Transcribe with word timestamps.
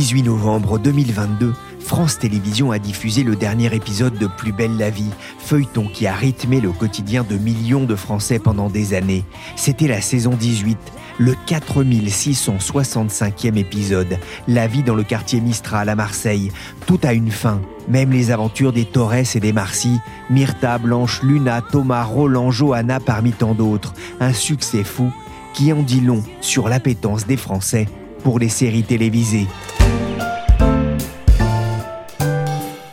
18 0.00 0.22
novembre 0.22 0.78
2022, 0.78 1.52
France 1.78 2.18
Télévisions 2.18 2.70
a 2.70 2.78
diffusé 2.78 3.22
le 3.22 3.36
dernier 3.36 3.74
épisode 3.74 4.16
de 4.16 4.26
Plus 4.26 4.50
belle 4.50 4.78
la 4.78 4.88
vie, 4.88 5.10
feuilleton 5.38 5.90
qui 5.92 6.06
a 6.06 6.14
rythmé 6.14 6.62
le 6.62 6.72
quotidien 6.72 7.22
de 7.22 7.36
millions 7.36 7.84
de 7.84 7.94
Français 7.94 8.38
pendant 8.38 8.70
des 8.70 8.94
années. 8.94 9.26
C'était 9.56 9.88
la 9.88 10.00
saison 10.00 10.30
18, 10.30 10.78
le 11.18 11.34
4665e 11.46 13.58
épisode, 13.58 14.18
La 14.48 14.66
vie 14.66 14.82
dans 14.82 14.94
le 14.94 15.02
quartier 15.02 15.42
Mistral 15.42 15.90
à 15.90 15.94
Marseille. 15.94 16.50
Tout 16.86 17.00
a 17.02 17.12
une 17.12 17.30
fin, 17.30 17.60
même 17.86 18.10
les 18.10 18.30
aventures 18.30 18.72
des 18.72 18.86
Torres 18.86 19.36
et 19.36 19.40
des 19.40 19.52
Marcy, 19.52 19.98
Myrta, 20.30 20.78
Blanche, 20.78 21.22
Luna, 21.22 21.60
Thomas, 21.60 22.04
Roland, 22.04 22.50
Johanna 22.50 23.00
parmi 23.00 23.32
tant 23.32 23.52
d'autres. 23.52 23.92
Un 24.18 24.32
succès 24.32 24.82
fou 24.82 25.12
qui 25.52 25.74
en 25.74 25.82
dit 25.82 26.00
long 26.00 26.22
sur 26.40 26.70
l'appétence 26.70 27.26
des 27.26 27.36
Français 27.36 27.86
pour 28.22 28.38
les 28.38 28.48
séries 28.48 28.82
télévisées. 28.82 29.46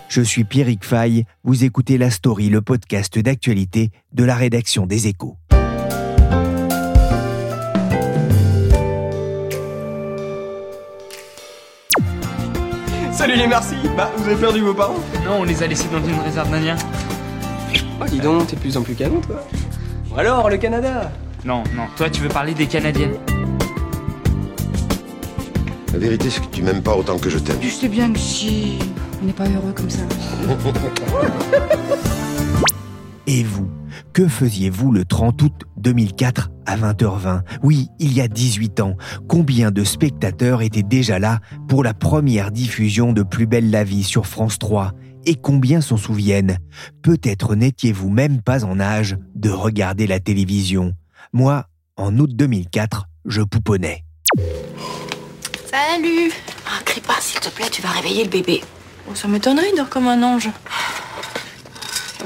Je 0.07 0.21
suis 0.21 0.45
Pierrick 0.45 0.83
Fay, 0.83 1.25
vous 1.43 1.63
écoutez 1.63 1.97
La 1.97 2.09
Story, 2.09 2.49
le 2.49 2.61
podcast 2.61 3.19
d'actualité 3.19 3.91
de 4.13 4.23
la 4.23 4.35
rédaction 4.35 4.87
des 4.87 5.07
Échos. 5.07 5.37
Salut 13.11 13.35
les 13.35 13.47
merci 13.47 13.75
Bah, 13.95 14.11
vous 14.15 14.27
avez 14.27 14.35
perdu 14.35 14.61
vos 14.61 14.73
parents 14.73 14.95
Non, 15.25 15.39
on 15.39 15.43
les 15.43 15.61
a 15.63 15.67
laissés 15.67 15.87
dans 15.91 16.03
une 16.03 16.19
réserve 16.19 16.49
d'Indiens. 16.51 16.77
Oh, 17.99 18.05
dis 18.07 18.19
donc, 18.19 18.47
t'es 18.47 18.55
de 18.55 18.61
plus 18.61 18.77
en 18.77 18.83
plus 18.83 18.95
canon, 18.95 19.21
toi. 19.21 19.43
Bon 20.09 20.15
alors, 20.17 20.49
le 20.49 20.57
Canada 20.57 21.11
Non, 21.43 21.63
non, 21.75 21.83
toi 21.95 22.09
tu 22.09 22.21
veux 22.21 22.29
parler 22.29 22.53
des 22.53 22.67
Canadiennes. 22.67 23.17
La 25.93 25.99
vérité, 25.99 26.29
c'est 26.29 26.41
que 26.41 26.51
tu 26.51 26.63
m'aimes 26.63 26.83
pas 26.83 26.95
autant 26.95 27.17
que 27.17 27.29
je 27.29 27.37
t'aime. 27.37 27.57
Je 27.61 27.69
sais 27.69 27.87
bien 27.87 28.11
que 28.11 28.19
si 28.19 28.79
on 29.21 29.25
n'est 29.25 29.33
pas 29.33 29.47
heureux 29.49 29.73
comme 29.73 29.89
ça. 29.89 30.01
Et 33.27 33.43
vous, 33.43 33.69
que 34.13 34.27
faisiez-vous 34.27 34.91
le 34.91 35.05
30 35.05 35.41
août 35.41 35.53
2004 35.77 36.49
à 36.65 36.77
20h20 36.77 37.41
Oui, 37.63 37.87
il 37.99 38.13
y 38.13 38.21
a 38.21 38.27
18 38.27 38.79
ans. 38.79 38.95
Combien 39.27 39.71
de 39.71 39.83
spectateurs 39.83 40.61
étaient 40.61 40.83
déjà 40.83 41.19
là 41.19 41.39
pour 41.67 41.83
la 41.83 41.93
première 41.93 42.51
diffusion 42.51 43.13
de 43.13 43.23
Plus 43.23 43.47
belle 43.47 43.69
la 43.69 43.83
vie 43.83 44.03
sur 44.03 44.27
France 44.27 44.59
3 44.59 44.93
et 45.25 45.35
combien 45.35 45.81
s'en 45.81 45.97
souviennent? 45.97 46.57
Peut-être 47.01 47.55
n'étiez-vous 47.55 48.09
même 48.09 48.41
pas 48.41 48.63
en 48.63 48.79
âge 48.79 49.17
de 49.35 49.49
regarder 49.49 50.07
la 50.07 50.19
télévision. 50.19 50.93
Moi, 51.33 51.65
en 51.97 52.17
août 52.17 52.29
2004, 52.33 53.07
je 53.25 53.41
pouponnais. 53.41 54.05
Salut 55.69 56.31
Ah, 56.65 56.79
crie 56.85 57.01
pas, 57.01 57.15
s'il 57.19 57.39
te 57.39 57.49
plaît, 57.49 57.69
tu 57.71 57.81
vas 57.81 57.89
réveiller 57.89 58.23
le 58.23 58.29
bébé. 58.29 58.61
oh, 59.09 59.15
Ça 59.15 59.27
m'étonnerait, 59.27 59.67
il 59.73 59.77
dort 59.77 59.89
comme 59.89 60.07
un 60.07 60.21
ange. 60.23 60.49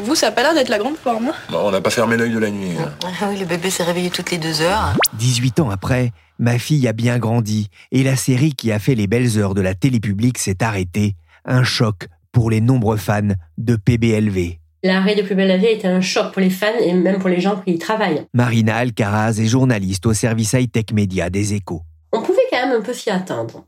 Vous, 0.03 0.15
ça 0.15 0.27
a 0.27 0.31
pas 0.31 0.41
l'air 0.43 0.53
d'être 0.53 0.69
la 0.69 0.77
grande 0.79 0.95
forme. 0.97 1.27
hein 1.27 1.33
Bon, 1.51 1.59
on 1.67 1.71
n'a 1.71 1.81
pas 1.81 1.89
fermé 1.89 2.17
l'œil 2.17 2.31
de 2.33 2.39
la 2.39 2.49
nuit. 2.49 2.71
hein. 2.79 2.91
Ah 3.21 3.27
oui, 3.29 3.37
le 3.39 3.45
bébé 3.45 3.69
s'est 3.69 3.83
réveillé 3.83 4.09
toutes 4.09 4.31
les 4.31 4.37
deux 4.37 4.61
heures. 4.61 4.93
18 5.13 5.59
ans 5.59 5.69
après, 5.69 6.11
ma 6.39 6.57
fille 6.59 6.87
a 6.87 6.93
bien 6.93 7.19
grandi 7.19 7.69
et 7.91 8.03
la 8.03 8.15
série 8.15 8.53
qui 8.53 8.71
a 8.71 8.79
fait 8.79 8.95
les 8.95 9.07
belles 9.07 9.37
heures 9.37 9.53
de 9.53 9.61
la 9.61 9.73
télé 9.75 9.99
publique 9.99 10.37
s'est 10.37 10.63
arrêtée. 10.63 11.15
Un 11.45 11.63
choc 11.63 12.07
pour 12.31 12.49
les 12.49 12.61
nombreux 12.61 12.97
fans 12.97 13.21
de 13.57 13.75
PBLV. 13.75 14.59
L'arrêt 14.83 15.13
de 15.15 15.21
Plus 15.21 15.35
belle 15.35 15.49
la 15.49 15.57
vie 15.57 15.67
a 15.67 15.71
été 15.71 15.87
un 15.87 16.01
choc 16.01 16.31
pour 16.31 16.41
les 16.41 16.49
fans 16.49 16.67
et 16.83 16.93
même 16.93 17.19
pour 17.19 17.29
les 17.29 17.39
gens 17.41 17.57
qui 17.57 17.73
y 17.73 17.77
travaillent. 17.77 18.25
Marina 18.33 18.77
Alcaraz 18.77 19.39
est 19.39 19.45
journaliste 19.47 20.05
au 20.07 20.13
service 20.13 20.53
high-tech 20.53 20.85
média 20.93 21.29
des 21.29 21.53
échos. 21.53 21.83
Un 22.63 22.81
peu 22.81 22.93
s'y 22.93 23.09
attendre. 23.09 23.65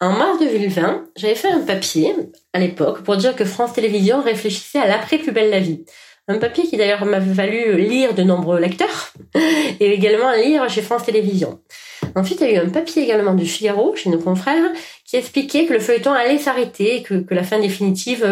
En 0.00 0.10
mars 0.10 0.38
2020, 0.38 1.06
j'avais 1.16 1.34
fait 1.34 1.50
un 1.50 1.60
papier 1.60 2.14
à 2.52 2.60
l'époque 2.60 3.02
pour 3.02 3.16
dire 3.16 3.34
que 3.34 3.44
France 3.44 3.72
Télévisions 3.72 4.22
réfléchissait 4.22 4.78
à 4.78 4.86
l'après 4.86 5.18
Plus 5.18 5.32
belle 5.32 5.50
la 5.50 5.58
vie. 5.58 5.84
Un 6.28 6.38
papier 6.38 6.64
qui 6.64 6.76
d'ailleurs 6.76 7.04
m'avait 7.04 7.32
valu 7.32 7.76
lire 7.76 8.14
de 8.14 8.22
nombreux 8.22 8.60
lecteurs 8.60 9.12
et 9.34 9.92
également 9.92 10.32
lire 10.32 10.68
chez 10.70 10.82
France 10.82 11.04
Télévisions. 11.04 11.60
Ensuite, 12.14 12.40
il 12.40 12.46
y 12.46 12.56
a 12.56 12.62
eu 12.62 12.66
un 12.66 12.70
papier 12.70 13.02
également 13.02 13.34
du 13.34 13.46
Figaro, 13.46 13.96
chez 13.96 14.10
nos 14.10 14.18
confrères, 14.18 14.70
qui 15.04 15.16
expliquait 15.16 15.66
que 15.66 15.72
le 15.72 15.80
feuilleton 15.80 16.12
allait 16.12 16.38
s'arrêter, 16.38 17.02
que, 17.02 17.14
que 17.14 17.34
la 17.34 17.42
fin 17.42 17.58
définitive 17.58 18.24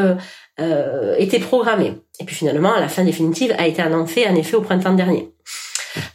euh, 0.61 1.17
était 1.19 1.41
programmée. 1.41 1.95
Et 2.21 2.25
puis 2.25 2.37
finalement, 2.37 2.77
la 2.77 2.89
fin 2.89 3.05
définitive 3.05 3.55
a 3.59 3.67
été 3.67 3.83
annoncée 3.83 4.27
en 4.29 4.37
effet 4.37 4.57
au 4.57 4.63
printemps 4.63 4.95
dernier. 4.95 5.33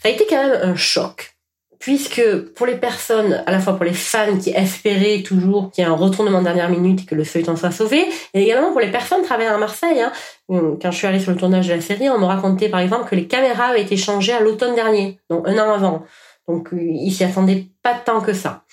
Ça 0.01 0.07
a 0.07 0.09
été 0.09 0.25
quand 0.29 0.41
même 0.41 0.59
un 0.61 0.75
choc, 0.75 1.35
puisque 1.79 2.21
pour 2.55 2.65
les 2.65 2.75
personnes, 2.75 3.41
à 3.45 3.51
la 3.51 3.59
fois 3.59 3.75
pour 3.75 3.85
les 3.85 3.93
fans 3.93 4.37
qui 4.37 4.51
espéraient 4.51 5.23
toujours 5.23 5.71
qu'il 5.71 5.83
y 5.83 5.87
ait 5.87 5.89
un 5.89 5.95
retournement 5.95 6.39
de 6.39 6.43
dernière 6.43 6.69
minute 6.69 7.01
et 7.01 7.05
que 7.05 7.15
le 7.15 7.23
feuilleton 7.23 7.55
soit 7.55 7.71
sauvé, 7.71 8.05
et 8.33 8.43
également 8.43 8.71
pour 8.71 8.81
les 8.81 8.91
personnes 8.91 9.23
travaillant 9.23 9.55
à 9.55 9.57
Marseille. 9.57 10.01
Hein. 10.01 10.11
Quand 10.49 10.91
je 10.91 10.97
suis 10.97 11.07
allée 11.07 11.19
sur 11.19 11.31
le 11.31 11.37
tournage 11.37 11.67
de 11.67 11.73
la 11.73 11.81
série, 11.81 12.09
on 12.09 12.19
me 12.19 12.25
racontait 12.25 12.69
par 12.69 12.81
exemple 12.81 13.09
que 13.09 13.15
les 13.15 13.27
caméras 13.27 13.67
avaient 13.67 13.81
été 13.81 13.95
changées 13.95 14.33
à 14.33 14.41
l'automne 14.41 14.75
dernier, 14.75 15.19
donc 15.29 15.47
un 15.47 15.57
an 15.57 15.73
avant. 15.73 16.03
Donc 16.47 16.73
euh, 16.73 16.77
ils 16.81 17.11
s'y 17.11 17.23
attendaient 17.23 17.67
pas 17.81 17.93
tant 17.93 18.19
que 18.19 18.33
ça. 18.33 18.63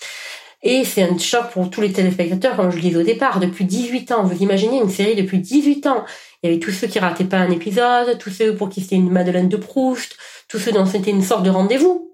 Et 0.62 0.84
c'est 0.84 1.02
un 1.02 1.16
choc 1.16 1.50
pour 1.52 1.70
tous 1.70 1.80
les 1.80 1.92
téléspectateurs, 1.92 2.56
comme 2.56 2.70
je 2.70 2.76
le 2.76 2.82
disais 2.82 2.96
au 2.96 3.02
départ, 3.02 3.38
depuis 3.38 3.66
18 3.66 4.10
ans. 4.10 4.24
Vous 4.24 4.42
imaginez 4.42 4.78
une 4.78 4.88
série 4.88 5.14
depuis 5.14 5.38
18 5.38 5.86
ans. 5.86 6.04
Il 6.42 6.50
y 6.50 6.52
avait 6.52 6.60
tous 6.60 6.72
ceux 6.72 6.88
qui 6.88 6.98
rataient 6.98 7.24
pas 7.24 7.36
un 7.36 7.50
épisode, 7.50 8.18
tous 8.18 8.30
ceux 8.30 8.56
pour 8.56 8.68
qui 8.68 8.80
c'était 8.80 8.96
une 8.96 9.10
Madeleine 9.10 9.48
de 9.48 9.56
Proust, 9.56 10.16
tous 10.48 10.58
ceux 10.58 10.72
dont 10.72 10.86
c'était 10.86 11.10
une 11.10 11.22
sorte 11.22 11.44
de 11.44 11.50
rendez-vous 11.50 12.05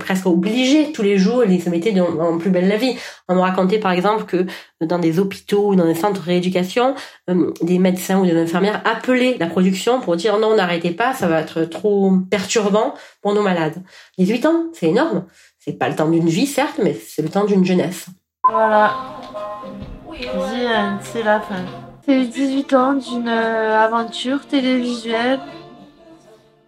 presque 0.00 0.26
obligé 0.26 0.92
tous 0.92 1.02
les 1.02 1.18
jours, 1.18 1.44
ils 1.44 1.62
se 1.62 1.70
mettaient 1.70 1.92
dans, 1.92 2.18
en 2.18 2.38
plus 2.38 2.50
belle 2.50 2.68
la 2.68 2.76
vie. 2.76 2.96
On 3.28 3.36
me 3.36 3.40
racontait 3.40 3.78
par 3.78 3.92
exemple 3.92 4.24
que 4.24 4.46
dans 4.80 4.98
des 4.98 5.18
hôpitaux 5.18 5.68
ou 5.68 5.76
dans 5.76 5.86
des 5.86 5.94
centres 5.94 6.20
de 6.20 6.26
rééducation, 6.26 6.94
euh, 7.30 7.52
des 7.62 7.78
médecins 7.78 8.18
ou 8.18 8.26
des 8.26 8.36
infirmières 8.36 8.82
appelaient 8.84 9.36
la 9.38 9.46
production 9.46 10.00
pour 10.00 10.16
dire 10.16 10.38
non, 10.38 10.56
n'arrêtez 10.56 10.90
pas, 10.90 11.14
ça 11.14 11.28
va 11.28 11.40
être 11.40 11.62
trop 11.62 12.12
perturbant 12.30 12.94
pour 13.22 13.34
nos 13.34 13.42
malades. 13.42 13.82
18 14.18 14.46
ans, 14.46 14.64
c'est 14.72 14.88
énorme. 14.88 15.26
C'est 15.58 15.78
pas 15.78 15.88
le 15.88 15.96
temps 15.96 16.08
d'une 16.08 16.28
vie, 16.28 16.46
certes, 16.46 16.80
mais 16.82 16.94
c'est 16.94 17.22
le 17.22 17.28
temps 17.28 17.44
d'une 17.44 17.64
jeunesse. 17.64 18.06
Voilà. 18.48 18.94
C'est 21.00 21.22
la 21.22 21.40
fin. 21.40 21.64
C'est 22.04 22.18
les 22.18 22.26
18 22.26 22.72
ans 22.74 22.94
d'une 22.94 23.28
euh, 23.28 23.76
aventure 23.78 24.46
télévisuelle. 24.46 25.40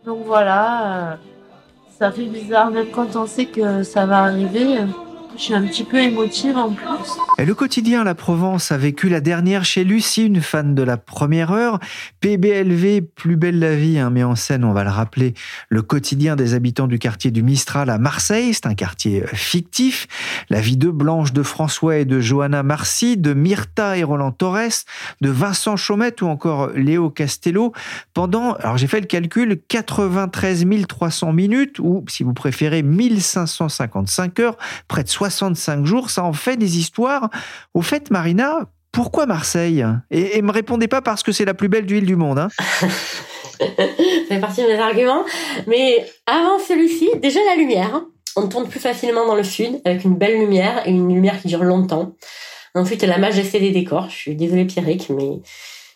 Donc 0.04 0.24
voilà, 0.24 1.12
euh, 1.12 1.16
ça 1.98 2.12
fait 2.12 2.26
bizarre 2.26 2.70
même 2.70 2.86
quand 2.92 3.16
on 3.16 3.26
sait 3.26 3.46
que 3.46 3.82
ça 3.82 4.06
va 4.06 4.18
arriver. 4.24 4.78
Je 5.36 5.42
suis 5.42 5.54
un 5.54 5.66
petit 5.66 5.84
peu 5.84 5.98
émotive 5.98 6.56
en 6.56 6.72
plus. 6.72 6.86
Le 7.38 7.54
quotidien 7.54 8.02
La 8.02 8.14
Provence 8.14 8.72
a 8.72 8.78
vécu 8.78 9.08
la 9.08 9.20
dernière 9.20 9.64
chez 9.64 9.84
Lucie, 9.84 10.26
une 10.26 10.40
fan 10.40 10.74
de 10.74 10.82
la 10.82 10.96
première 10.96 11.52
heure. 11.52 11.78
PBLV, 12.20 13.02
Plus 13.02 13.36
belle 13.36 13.60
la 13.60 13.76
vie, 13.76 13.98
hein, 13.98 14.10
met 14.10 14.24
en 14.24 14.34
scène, 14.34 14.64
on 14.64 14.72
va 14.72 14.82
le 14.82 14.90
rappeler, 14.90 15.34
le 15.68 15.82
quotidien 15.82 16.34
des 16.34 16.54
habitants 16.54 16.88
du 16.88 16.98
quartier 16.98 17.30
du 17.30 17.42
Mistral 17.42 17.90
à 17.90 17.98
Marseille. 17.98 18.54
C'est 18.54 18.66
un 18.66 18.74
quartier 18.74 19.22
euh, 19.22 19.26
fictif. 19.32 20.08
La 20.50 20.60
vie 20.60 20.76
de 20.76 20.90
Blanche, 20.90 21.32
de 21.32 21.42
François 21.42 21.98
et 21.98 22.04
de 22.04 22.20
Johanna 22.20 22.62
Marcy, 22.62 23.16
de 23.16 23.34
Myrta 23.34 23.96
et 23.96 24.02
Roland 24.02 24.32
Torres, 24.32 24.84
de 25.20 25.30
Vincent 25.30 25.76
Chaumette 25.76 26.22
ou 26.22 26.26
encore 26.26 26.70
Léo 26.70 27.10
Castello 27.10 27.72
pendant, 28.14 28.54
alors 28.54 28.78
j'ai 28.78 28.86
fait 28.86 29.00
le 29.00 29.06
calcul, 29.06 29.60
93 29.68 30.66
300 30.88 31.32
minutes 31.32 31.78
ou, 31.78 32.04
si 32.08 32.24
vous 32.24 32.34
préférez, 32.34 32.82
1555 32.82 34.40
heures, 34.40 34.56
près 34.88 35.04
de 35.04 35.08
65 35.18 35.84
jours. 35.84 36.10
Ça 36.10 36.22
en 36.22 36.32
fait 36.32 36.56
des 36.56 36.78
histoires. 36.78 37.28
Au 37.74 37.82
fait, 37.82 38.10
Marina, 38.10 38.60
pourquoi 38.92 39.26
Marseille? 39.26 39.84
Et, 40.10 40.38
et 40.38 40.42
me 40.42 40.52
répondez 40.52 40.86
pas 40.86 41.02
parce 41.02 41.22
que 41.22 41.32
c'est 41.32 41.44
la 41.44 41.54
plus 41.54 41.68
belle 41.68 41.86
ville 41.86 42.06
du 42.06 42.16
monde. 42.16 42.38
Hein. 42.38 42.48
ça 43.58 43.66
fait 44.28 44.40
partie 44.40 44.62
de 44.62 44.68
mes 44.68 44.78
arguments. 44.78 45.24
Mais 45.66 46.06
avant 46.26 46.58
celui-ci, 46.58 47.10
déjà 47.20 47.40
la 47.46 47.56
lumière. 47.56 48.02
On 48.36 48.46
tourne 48.46 48.68
plus 48.68 48.78
facilement 48.78 49.26
dans 49.26 49.34
le 49.34 49.42
sud 49.42 49.80
avec 49.84 50.04
une 50.04 50.14
belle 50.14 50.38
lumière 50.38 50.86
et 50.86 50.90
une 50.90 51.12
lumière 51.12 51.40
qui 51.40 51.48
dure 51.48 51.64
longtemps. 51.64 52.12
Ensuite, 52.76 53.02
la 53.02 53.18
majesté 53.18 53.58
des 53.58 53.72
décors. 53.72 54.08
Je 54.10 54.14
suis 54.14 54.36
désolée 54.36 54.66
Pierrick, 54.66 55.10
mais 55.10 55.40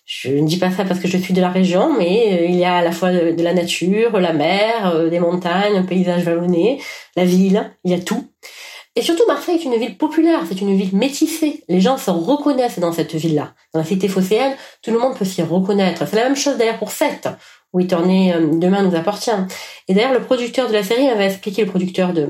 je 0.05 0.31
ne 0.31 0.47
dis 0.47 0.59
pas 0.59 0.73
ça 0.73 0.85
parce 0.85 0.99
que 0.99 1.07
je 1.07 1.17
suis 1.17 1.35
de 1.35 1.41
la 1.41 1.51
région, 1.51 1.97
mais 1.97 2.41
euh, 2.41 2.47
il 2.47 2.57
y 2.57 2.65
a 2.65 2.77
à 2.77 2.83
la 2.83 2.91
fois 2.91 3.13
de, 3.13 3.43
la 3.43 3.55
nature, 3.55 4.19
la 4.19 4.33
mer, 4.33 4.93
euh, 4.95 5.09
des 5.09 5.21
montagnes, 5.21 5.77
un 5.77 5.85
paysage 5.85 6.25
vallonné, 6.25 6.81
la 7.17 7.25
ville, 7.25 7.71
il 7.85 7.93
y 7.93 7.95
a 7.95 8.01
tout. 8.01 8.27
Et 8.95 9.03
surtout, 9.03 9.23
Marseille 9.27 9.57
est 9.57 9.65
une 9.65 9.77
ville 9.77 9.97
populaire, 9.97 10.43
c'est 10.47 10.61
une 10.61 10.77
ville 10.77 10.95
métissée. 10.95 11.65
Les 11.69 11.81
gens 11.81 11.97
se 11.97 12.11
reconnaissent 12.11 12.79
dans 12.79 12.93
cette 12.93 13.15
ville-là. 13.15 13.55
Dans 13.73 13.81
la 13.81 13.87
cité 13.87 14.07
phocéenne, 14.07 14.55
tout 14.83 14.91
le 14.91 14.99
monde 14.99 15.17
peut 15.17 15.25
s'y 15.25 15.43
reconnaître. 15.43 16.07
C'est 16.07 16.17
la 16.17 16.25
même 16.25 16.37
chose 16.37 16.59
d'ailleurs 16.59 16.79
pour 16.79 16.91
Sète, 16.91 17.29
où 17.73 17.81
il 17.81 17.87
tournait 17.87 18.35
euh, 18.35 18.51
Demain 18.53 18.83
nous 18.83 18.95
appartient. 18.95 19.31
Et 19.89 19.95
d'ailleurs, 19.95 20.13
le 20.13 20.23
producteur 20.23 20.69
de 20.69 20.75
la 20.75 20.83
série 20.83 21.07
m'avait 21.07 21.27
expliqué, 21.27 21.65
le 21.65 21.71
producteur 21.71 22.13
de 22.13 22.29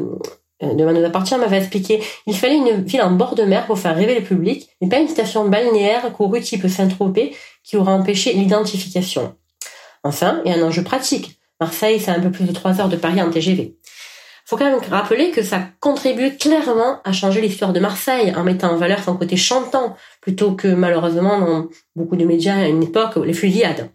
Demain 0.62 0.92
nous 0.92 1.04
appartient 1.04 1.36
m'avait 1.36 1.58
expliqué, 1.58 2.00
il 2.26 2.36
fallait 2.36 2.56
une 2.56 2.84
ville 2.84 3.02
en 3.02 3.10
bord 3.10 3.34
de 3.34 3.42
mer 3.42 3.66
pour 3.66 3.78
faire 3.78 3.96
rêver 3.96 4.14
le 4.14 4.24
public, 4.24 4.68
mais 4.80 4.88
pas 4.88 5.00
une 5.00 5.08
station 5.08 5.48
balnéaire 5.48 6.12
courue 6.12 6.40
type 6.40 6.68
Saint-Tropez 6.68 7.34
qui 7.64 7.76
aura 7.76 7.92
empêché 7.92 8.32
l'identification. 8.32 9.34
Enfin, 10.04 10.40
il 10.44 10.52
y 10.52 10.54
a 10.54 10.58
un 10.58 10.62
enjeu 10.62 10.84
pratique. 10.84 11.38
Marseille, 11.60 12.00
c'est 12.00 12.10
un 12.10 12.20
peu 12.20 12.30
plus 12.30 12.44
de 12.44 12.52
trois 12.52 12.80
heures 12.80 12.88
de 12.88 12.96
Paris 12.96 13.20
en 13.20 13.30
TGV. 13.30 13.76
Faut 14.52 14.58
quand 14.58 14.70
même 14.70 14.80
rappeler 14.90 15.30
que 15.30 15.42
ça 15.42 15.62
contribue 15.80 16.36
clairement 16.36 17.00
à 17.04 17.12
changer 17.12 17.40
l'histoire 17.40 17.72
de 17.72 17.80
Marseille 17.80 18.34
en 18.36 18.42
mettant 18.42 18.72
en 18.72 18.76
valeur 18.76 19.02
son 19.02 19.16
côté 19.16 19.38
chantant 19.38 19.96
plutôt 20.20 20.52
que 20.52 20.68
malheureusement 20.68 21.40
dans 21.40 21.68
beaucoup 21.96 22.16
de 22.16 22.26
médias 22.26 22.56
à 22.56 22.66
une 22.66 22.82
époque 22.82 23.16
les 23.16 23.32
fusillades 23.32 23.88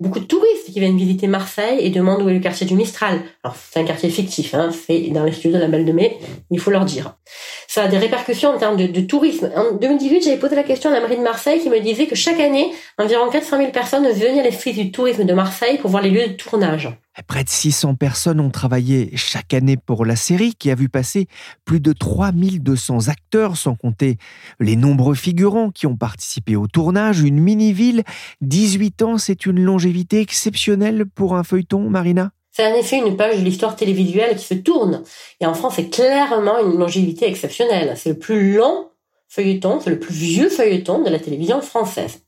beaucoup 0.00 0.18
de 0.18 0.24
touristes 0.24 0.72
qui 0.72 0.80
viennent 0.80 0.96
visiter 0.96 1.26
Marseille 1.26 1.78
et 1.80 1.90
demandent 1.90 2.22
où 2.22 2.28
est 2.28 2.34
le 2.34 2.40
quartier 2.40 2.66
du 2.66 2.74
Mistral. 2.74 3.20
Alors 3.44 3.54
c'est 3.56 3.78
un 3.78 3.84
quartier 3.84 4.08
fictif, 4.08 4.54
hein, 4.54 4.70
c'est 4.72 4.98
dans 5.10 5.24
les 5.24 5.32
studios 5.32 5.58
de 5.58 5.62
la 5.62 5.68
Belle 5.68 5.84
de 5.84 5.92
Mai, 5.92 6.18
il 6.50 6.58
faut 6.58 6.70
leur 6.70 6.86
dire. 6.86 7.16
Ça 7.68 7.84
a 7.84 7.88
des 7.88 7.98
répercussions 7.98 8.50
en 8.50 8.58
termes 8.58 8.76
de, 8.76 9.00
tourisme. 9.02 9.50
En 9.54 9.72
2018, 9.72 10.24
j'avais 10.24 10.38
posé 10.38 10.56
la 10.56 10.62
question 10.62 10.90
à 10.90 10.94
la 10.94 11.00
mairie 11.00 11.18
de 11.18 11.22
Marseille 11.22 11.60
qui 11.60 11.68
me 11.68 11.78
disait 11.80 12.06
que 12.06 12.16
chaque 12.16 12.40
année, 12.40 12.72
environ 12.98 13.28
400 13.28 13.58
000 13.58 13.70
personnes 13.70 14.08
venaient 14.08 14.40
à 14.40 14.42
l'esprit 14.42 14.72
du 14.72 14.90
tourisme 14.90 15.24
de 15.24 15.34
Marseille 15.34 15.78
pour 15.78 15.90
voir 15.90 16.02
les 16.02 16.10
lieux 16.10 16.28
de 16.28 16.32
tournage. 16.32 16.88
Près 17.26 17.44
de 17.44 17.48
600 17.48 17.96
personnes 17.96 18.40
ont 18.40 18.50
travaillé 18.50 19.10
chaque 19.16 19.52
année 19.52 19.76
pour 19.76 20.04
la 20.04 20.16
série 20.16 20.54
qui 20.54 20.70
a 20.70 20.74
vu 20.74 20.88
passer 20.88 21.26
plus 21.64 21.80
de 21.80 21.92
3200 21.92 23.08
acteurs, 23.08 23.56
sans 23.56 23.74
compter 23.74 24.16
les 24.58 24.76
nombreux 24.76 25.14
figurants 25.14 25.70
qui 25.70 25.86
ont 25.86 25.96
participé 25.96 26.56
au 26.56 26.66
tournage. 26.66 27.20
Une 27.20 27.40
mini-ville, 27.40 28.04
18 28.40 29.02
ans, 29.02 29.18
c'est 29.18 29.44
une 29.44 29.60
longévité 29.60 30.20
exceptionnelle 30.20 31.04
pour 31.06 31.36
un 31.36 31.44
feuilleton, 31.44 31.90
Marina 31.90 32.30
c'est 32.52 32.66
en 32.66 32.74
effet 32.74 32.98
une 32.98 33.16
page 33.16 33.38
de 33.38 33.44
l'histoire 33.44 33.76
télévisuelle 33.76 34.36
qui 34.36 34.44
se 34.44 34.54
tourne. 34.54 35.04
Et 35.40 35.46
en 35.46 35.54
France, 35.54 35.74
c'est 35.76 35.88
clairement 35.88 36.58
une 36.58 36.78
longévité 36.78 37.28
exceptionnelle. 37.28 37.94
C'est 37.96 38.10
le 38.10 38.18
plus 38.18 38.56
long 38.56 38.89
feuilleton, 39.30 39.80
c'est 39.80 39.90
le 39.90 39.98
plus 39.98 40.12
vieux 40.12 40.48
feuilleton 40.48 41.02
de 41.02 41.08
la 41.08 41.20
télévision 41.20 41.60
française. 41.62 42.18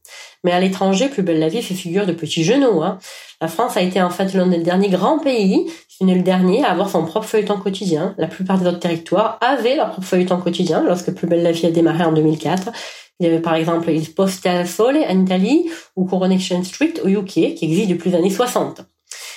Mais 0.45 0.53
à 0.53 0.61
l'étranger, 0.61 1.09
Plus 1.09 1.23
belle 1.23 1.41
la 1.41 1.49
vie 1.49 1.63
fait 1.63 1.75
figure 1.75 2.07
de 2.07 2.13
petits 2.13 2.45
genoux. 2.45 2.83
Hein. 2.83 2.99
La 3.41 3.49
France 3.49 3.77
a 3.77 3.83
été 3.83 4.01
en 4.01 4.11
fait 4.11 4.33
l'un 4.35 4.47
des 4.47 4.59
derniers 4.59 4.89
grands 4.89 5.19
pays, 5.19 5.67
si 5.89 6.05
le 6.05 6.23
dernier, 6.23 6.65
à 6.65 6.71
avoir 6.71 6.89
son 6.89 7.05
propre 7.05 7.27
feuilleton 7.27 7.59
quotidien. 7.59 8.15
La 8.19 8.29
plupart 8.29 8.59
des 8.59 8.67
autres 8.67 8.79
territoires 8.79 9.39
avaient 9.41 9.77
leur 9.77 9.91
propre 9.91 10.07
feuilleton 10.07 10.39
quotidien 10.39 10.83
lorsque 10.83 11.13
Plus 11.13 11.27
belle 11.27 11.43
la 11.43 11.53
vie 11.53 11.67
a 11.67 11.71
démarré 11.71 12.05
en 12.05 12.13
2004. 12.13 12.71
Il 13.19 13.27
y 13.27 13.29
avait 13.29 13.41
par 13.41 13.55
exemple 13.57 13.91
Il 13.91 14.15
Poste 14.15 14.47
al 14.47 14.67
Sole 14.67 14.97
en 14.97 15.23
Italie 15.23 15.71
ou 15.97 16.05
Coronation 16.05 16.63
Street 16.65 16.95
au 17.05 17.09
UK 17.09 17.55
qui 17.55 17.65
existe 17.65 17.89
depuis 17.89 18.11
les 18.11 18.17
années 18.17 18.31
60. 18.31 18.83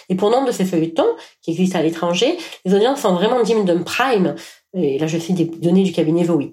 Et 0.09 0.15
pour 0.15 0.29
nombre 0.29 0.47
de 0.47 0.51
ces 0.51 0.65
feuilletons 0.65 1.15
qui 1.41 1.51
existent 1.51 1.79
à 1.79 1.81
l'étranger, 1.81 2.37
les 2.63 2.73
audiences 2.73 3.01
sont 3.01 3.13
vraiment 3.13 3.41
dignes 3.41 3.65
d'un 3.65 3.81
prime. 3.81 4.35
Et 4.73 4.99
là, 4.99 5.07
je 5.07 5.17
cite 5.17 5.35
des 5.35 5.45
données 5.45 5.83
du 5.83 5.91
cabinet 5.91 6.23
Voit. 6.23 6.43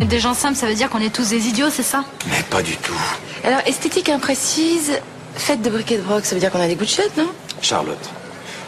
Des 0.00 0.20
gens 0.20 0.34
simples, 0.34 0.56
ça 0.56 0.66
veut 0.66 0.74
dire 0.74 0.90
qu'on 0.90 1.00
est 1.00 1.14
tous 1.14 1.30
des 1.30 1.48
idiots, 1.48 1.70
c'est 1.70 1.82
ça? 1.82 2.04
Mais 2.28 2.42
pas 2.50 2.62
du 2.62 2.76
tout. 2.76 2.92
Alors, 3.44 3.60
esthétique 3.66 4.10
imprécise, 4.10 4.92
fête 5.34 5.62
de 5.62 5.70
briquet 5.70 5.96
de 5.96 6.02
broc, 6.02 6.26
ça 6.26 6.34
veut 6.34 6.40
dire 6.40 6.50
qu'on 6.50 6.60
a 6.60 6.68
des 6.68 6.74
goûts 6.74 6.84
de 6.84 6.90
chiottes, 6.90 7.16
non? 7.16 7.30
Charlotte, 7.62 8.10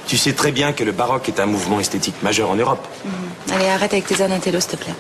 tu 0.07 0.17
sais 0.17 0.33
très 0.33 0.53
bien 0.53 0.73
que 0.73 0.85
le 0.85 0.93
baroque 0.93 1.29
est 1.29 1.39
un 1.39 1.45
mouvement 1.45 1.81
esthétique 1.81 2.23
majeur 2.23 2.49
en 2.49 2.57
Europe. 2.57 2.87
Mhm. 3.05 3.55
Allez, 3.55 3.67
arrête 3.67 3.93
avec 3.93 4.07
tes 4.07 4.23
anatellos, 4.23 4.61
s'il 4.61 4.71
te 4.71 4.77
plaît. 4.77 4.95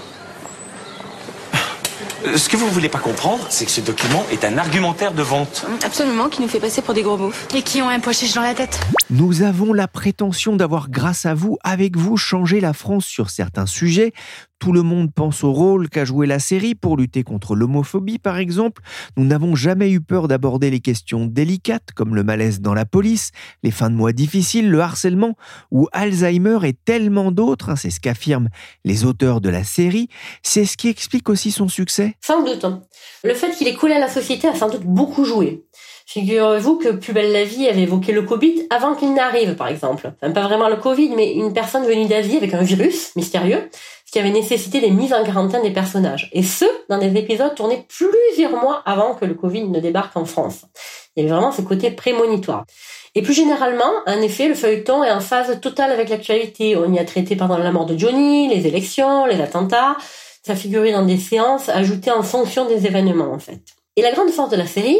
Euh, 2.26 2.36
ce 2.36 2.48
que 2.48 2.56
vous 2.56 2.66
ne 2.66 2.70
voulez 2.70 2.88
pas 2.88 2.98
comprendre, 2.98 3.46
c'est 3.48 3.64
que 3.64 3.70
ce 3.70 3.80
document 3.80 4.26
est 4.30 4.44
un 4.44 4.58
argumentaire 4.58 5.12
de 5.12 5.22
vente. 5.22 5.64
Mhm, 5.66 5.78
absolument, 5.84 6.28
qui 6.28 6.42
nous 6.42 6.48
fait 6.48 6.60
passer 6.60 6.82
pour 6.82 6.92
des 6.92 7.02
gros 7.02 7.16
bouffes. 7.16 7.46
Et 7.54 7.62
qui 7.62 7.80
ont 7.80 7.88
un 7.88 8.00
pois 8.00 8.12
dans 8.34 8.42
la 8.42 8.54
tête. 8.54 8.80
Nous 9.08 9.42
avons 9.42 9.72
la 9.72 9.88
prétention 9.88 10.56
d'avoir, 10.56 10.90
grâce 10.90 11.24
à 11.24 11.32
vous, 11.32 11.56
avec 11.64 11.96
vous, 11.96 12.18
changé 12.18 12.60
la 12.60 12.74
France 12.74 13.06
sur 13.06 13.30
certains 13.30 13.66
sujets. 13.66 14.12
Tout 14.58 14.72
le 14.72 14.82
monde 14.82 15.12
pense 15.14 15.44
au 15.44 15.52
rôle 15.52 15.88
qu'a 15.88 16.04
joué 16.04 16.26
la 16.26 16.40
série 16.40 16.74
pour 16.74 16.96
lutter 16.96 17.22
contre 17.22 17.54
l'homophobie, 17.54 18.18
par 18.18 18.38
exemple. 18.38 18.82
Nous 19.16 19.24
n'avons 19.24 19.54
jamais 19.54 19.90
eu 19.90 20.00
peur 20.00 20.26
d'aborder 20.26 20.70
les 20.70 20.80
questions 20.80 21.26
délicates 21.26 21.92
comme 21.94 22.16
le 22.16 22.24
malaise 22.24 22.60
dans 22.60 22.74
la 22.74 22.84
police, 22.84 23.30
les 23.62 23.70
fins 23.70 23.88
de 23.88 23.94
mois 23.94 24.12
difficiles, 24.12 24.68
le 24.68 24.80
harcèlement 24.80 25.36
ou 25.70 25.86
Alzheimer 25.92 26.58
et 26.64 26.72
tellement 26.72 27.30
d'autres. 27.30 27.70
Hein, 27.70 27.76
c'est 27.76 27.90
ce 27.90 28.00
qu'affirment 28.00 28.48
les 28.84 29.04
auteurs 29.04 29.40
de 29.40 29.48
la 29.48 29.62
série. 29.62 30.08
C'est 30.42 30.64
ce 30.64 30.76
qui 30.76 30.88
explique 30.88 31.28
aussi 31.28 31.52
son 31.52 31.68
succès. 31.68 32.14
Sans 32.20 32.42
doute. 32.42 32.64
Hein. 32.64 32.82
Le 33.22 33.34
fait 33.34 33.52
qu'il 33.52 33.68
est 33.68 33.74
collé 33.74 33.94
à 33.94 34.00
la 34.00 34.08
société 34.08 34.48
a 34.48 34.54
sans 34.56 34.70
doute 34.70 34.84
beaucoup 34.84 35.24
joué. 35.24 35.64
Figurez-vous 36.06 36.76
que 36.76 36.88
Plus 36.88 37.12
belle 37.12 37.32
la 37.32 37.44
vie 37.44 37.68
avait 37.68 37.82
évoqué 37.82 38.12
le 38.12 38.22
Covid 38.22 38.66
avant 38.70 38.94
qu'il 38.94 39.12
n'arrive, 39.12 39.56
par 39.56 39.68
exemple. 39.68 40.10
Pas 40.20 40.30
vraiment 40.30 40.70
le 40.70 40.76
Covid, 40.76 41.10
mais 41.14 41.34
une 41.34 41.52
personne 41.52 41.84
venue 41.84 42.06
d'Asie 42.06 42.38
avec 42.38 42.54
un 42.54 42.62
virus 42.62 43.14
mystérieux 43.14 43.68
ce 44.08 44.12
qui 44.12 44.20
avait 44.20 44.30
nécessité 44.30 44.80
des 44.80 44.90
mises 44.90 45.12
en 45.12 45.22
quarantaine 45.22 45.60
des 45.60 45.70
personnages. 45.70 46.30
Et 46.32 46.42
ce, 46.42 46.64
dans 46.88 46.96
des 46.96 47.14
épisodes 47.18 47.54
tournés 47.54 47.84
plusieurs 47.88 48.52
mois 48.52 48.82
avant 48.86 49.14
que 49.14 49.26
le 49.26 49.34
Covid 49.34 49.64
ne 49.68 49.80
débarque 49.80 50.16
en 50.16 50.24
France. 50.24 50.62
Il 51.14 51.22
y 51.22 51.26
avait 51.26 51.34
vraiment 51.34 51.52
ce 51.52 51.60
côté 51.60 51.90
prémonitoire. 51.90 52.64
Et 53.14 53.20
plus 53.20 53.34
généralement, 53.34 53.92
en 54.06 54.22
effet, 54.22 54.48
le 54.48 54.54
feuilleton 54.54 55.04
est 55.04 55.10
en 55.10 55.20
phase 55.20 55.60
totale 55.60 55.92
avec 55.92 56.08
l'actualité. 56.08 56.74
On 56.74 56.90
y 56.90 56.98
a 56.98 57.04
traité 57.04 57.36
pendant 57.36 57.58
la 57.58 57.70
mort 57.70 57.84
de 57.84 57.98
Johnny, 57.98 58.48
les 58.48 58.66
élections, 58.66 59.26
les 59.26 59.42
attentats. 59.42 59.98
Ça 60.42 60.56
figurait 60.56 60.92
dans 60.92 61.04
des 61.04 61.18
séances 61.18 61.68
ajoutées 61.68 62.10
en 62.10 62.22
fonction 62.22 62.64
des 62.64 62.86
événements, 62.86 63.30
en 63.30 63.38
fait. 63.38 63.60
Et 63.96 64.00
la 64.00 64.12
grande 64.12 64.30
force 64.30 64.48
de 64.48 64.56
la 64.56 64.66
série, 64.66 64.96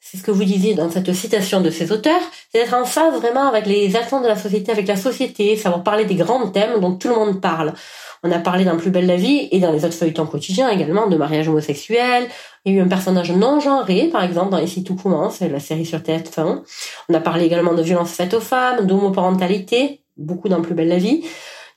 c'est 0.00 0.16
ce 0.16 0.24
que 0.24 0.32
vous 0.32 0.42
disiez 0.42 0.74
dans 0.74 0.90
cette 0.90 1.12
citation 1.12 1.60
de 1.60 1.70
ces 1.70 1.92
auteurs, 1.92 2.20
c'est 2.50 2.58
d'être 2.58 2.74
en 2.74 2.84
phase 2.84 3.14
vraiment 3.14 3.46
avec 3.46 3.66
les 3.66 3.94
attentes 3.94 4.24
de 4.24 4.28
la 4.28 4.36
société, 4.36 4.72
avec 4.72 4.88
la 4.88 4.96
société, 4.96 5.56
savoir 5.56 5.84
parler 5.84 6.04
des 6.04 6.16
grands 6.16 6.48
thèmes 6.48 6.80
dont 6.80 6.96
tout 6.96 7.06
le 7.06 7.14
monde 7.14 7.40
parle. 7.40 7.74
On 8.22 8.30
a 8.30 8.38
parlé 8.38 8.64
dans 8.64 8.76
Plus 8.76 8.90
belle 8.90 9.06
la 9.06 9.16
vie 9.16 9.48
et 9.50 9.60
dans 9.60 9.72
les 9.72 9.84
autres 9.84 9.94
feuilletons 9.94 10.26
quotidiens 10.26 10.68
également 10.68 11.06
de 11.06 11.16
mariage 11.16 11.48
homosexuel. 11.48 12.28
Il 12.64 12.74
y 12.74 12.76
a 12.76 12.78
eu 12.78 12.84
un 12.84 12.88
personnage 12.88 13.32
non 13.32 13.60
genré, 13.60 14.08
par 14.08 14.22
exemple, 14.22 14.50
dans 14.50 14.58
Ici 14.58 14.84
tout 14.84 14.94
commence, 14.94 15.40
la 15.40 15.60
série 15.60 15.86
sur 15.86 16.00
TF1. 16.00 16.62
On 17.08 17.14
a 17.14 17.20
parlé 17.20 17.46
également 17.46 17.72
de 17.72 17.82
violences 17.82 18.12
faites 18.12 18.34
aux 18.34 18.40
femmes, 18.40 18.86
d'homoparentalité, 18.86 20.02
beaucoup 20.18 20.48
dans 20.48 20.60
Plus 20.60 20.74
belle 20.74 20.88
la 20.88 20.98
vie. 20.98 21.24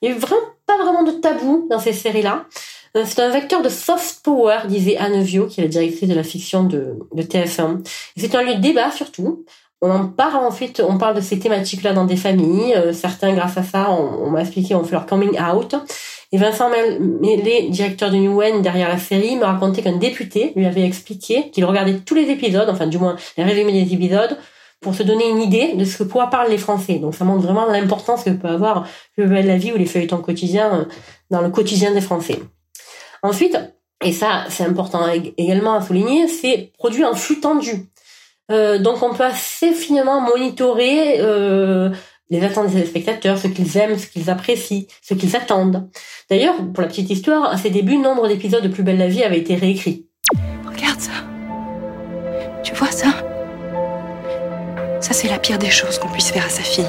Il 0.01 0.09
y 0.09 0.11
a 0.11 0.15
eu 0.15 0.19
vraiment 0.19 0.41
pas 0.65 0.77
vraiment 0.77 1.03
de 1.03 1.11
tabou 1.11 1.67
dans 1.69 1.79
ces 1.79 1.93
séries-là. 1.93 2.45
Euh, 2.95 3.03
c'est 3.05 3.21
un 3.21 3.29
vecteur 3.29 3.61
de 3.61 3.69
soft 3.69 4.19
power, 4.23 4.59
disait 4.67 4.97
Anne 4.97 5.21
Vio, 5.21 5.47
qui 5.47 5.61
est 5.61 5.63
la 5.63 5.69
directrice 5.69 6.09
de 6.09 6.13
la 6.13 6.23
fiction 6.23 6.63
de, 6.63 6.99
de 7.13 7.23
TF1. 7.23 7.87
C'est 8.17 8.35
un 8.35 8.43
lieu 8.43 8.55
de 8.55 8.61
débat 8.61 8.91
surtout. 8.91 9.45
On 9.85 9.91
en 9.91 10.07
parle 10.07 10.45
ensuite, 10.45 10.81
on 10.87 10.97
parle 10.97 11.13
de 11.13 11.19
ces 11.19 11.37
thématiques-là 11.39 11.91
dans 11.91 12.05
des 12.05 12.15
familles. 12.15 12.73
Euh, 12.73 12.93
certains, 12.93 13.33
grâce 13.33 13.57
à 13.57 13.63
ça, 13.63 13.91
on, 13.91 14.29
m'a 14.29 14.39
expliqué, 14.39 14.75
ont 14.75 14.83
fait 14.85 14.93
leur 14.93 15.05
coming 15.05 15.37
out. 15.37 15.75
Et 16.31 16.37
Vincent 16.37 16.69
Mélé, 17.19 17.67
directeur 17.67 18.09
de 18.09 18.15
Newen 18.15 18.61
derrière 18.61 18.87
la 18.87 18.97
série, 18.97 19.35
me 19.35 19.43
racontait 19.43 19.81
qu'un 19.81 19.97
député 19.97 20.53
lui 20.55 20.65
avait 20.65 20.85
expliqué 20.85 21.49
qu'il 21.51 21.65
regardait 21.65 21.99
tous 21.99 22.15
les 22.15 22.29
épisodes, 22.29 22.69
enfin 22.69 22.87
du 22.87 22.97
moins 22.97 23.17
les 23.37 23.43
résumés 23.43 23.73
des 23.73 23.93
épisodes, 23.93 24.37
pour 24.79 24.95
se 24.95 25.03
donner 25.03 25.29
une 25.29 25.41
idée 25.41 25.73
de 25.73 25.83
ce 25.83 25.97
que 25.97 26.03
quoi 26.03 26.27
parlent 26.27 26.49
les 26.49 26.57
Français. 26.57 26.99
Donc 26.99 27.13
ça 27.13 27.25
montre 27.25 27.43
vraiment 27.43 27.65
l'importance 27.65 28.23
que 28.23 28.29
peut 28.29 28.47
avoir 28.47 28.87
le 29.17 29.25
la 29.25 29.57
vie 29.57 29.73
ou 29.73 29.77
les 29.77 29.85
feuilletons 29.85 30.19
quotidiens 30.19 30.73
euh, 30.73 30.85
dans 31.29 31.41
le 31.41 31.49
quotidien 31.49 31.91
des 31.91 31.99
Français. 31.99 32.39
Ensuite, 33.21 33.57
et 34.01 34.13
ça 34.13 34.45
c'est 34.47 34.63
important 34.63 35.05
également 35.37 35.73
à 35.73 35.81
souligner, 35.81 36.29
c'est 36.29 36.71
produit 36.77 37.03
en 37.03 37.15
flux 37.15 37.41
tendu. 37.41 37.89
Euh, 38.51 38.77
donc 38.77 39.01
on 39.01 39.13
peut 39.13 39.23
assez 39.23 39.71
finement 39.71 40.21
monitorer 40.21 41.15
euh, 41.19 41.89
les 42.29 42.43
attentes 42.43 42.71
des 42.71 42.85
spectateurs, 42.85 43.37
ce 43.37 43.47
qu'ils 43.47 43.77
aiment, 43.77 43.97
ce 43.97 44.07
qu'ils 44.07 44.29
apprécient, 44.29 44.85
ce 45.01 45.13
qu'ils 45.13 45.35
attendent. 45.35 45.89
D'ailleurs, 46.29 46.55
pour 46.73 46.81
la 46.81 46.87
petite 46.87 47.09
histoire, 47.09 47.51
à 47.51 47.57
ses 47.57 47.69
débuts, 47.69 47.97
nombre 47.97 48.27
d'épisodes 48.27 48.63
de 48.63 48.67
Plus 48.67 48.83
belle 48.83 48.97
la 48.97 49.07
vie 49.07 49.23
avaient 49.23 49.39
été 49.39 49.55
réécrits. 49.55 50.07
Regarde 50.65 50.99
ça. 50.99 51.11
Tu 52.63 52.73
vois 52.75 52.91
ça? 52.91 53.07
Ça, 54.99 55.13
c'est 55.13 55.27
la 55.27 55.37
pire 55.37 55.59
des 55.59 55.69
choses 55.69 55.99
qu'on 55.99 56.09
puisse 56.09 56.31
faire 56.31 56.45
à 56.45 56.49
sa 56.49 56.63
fille. 56.63 56.85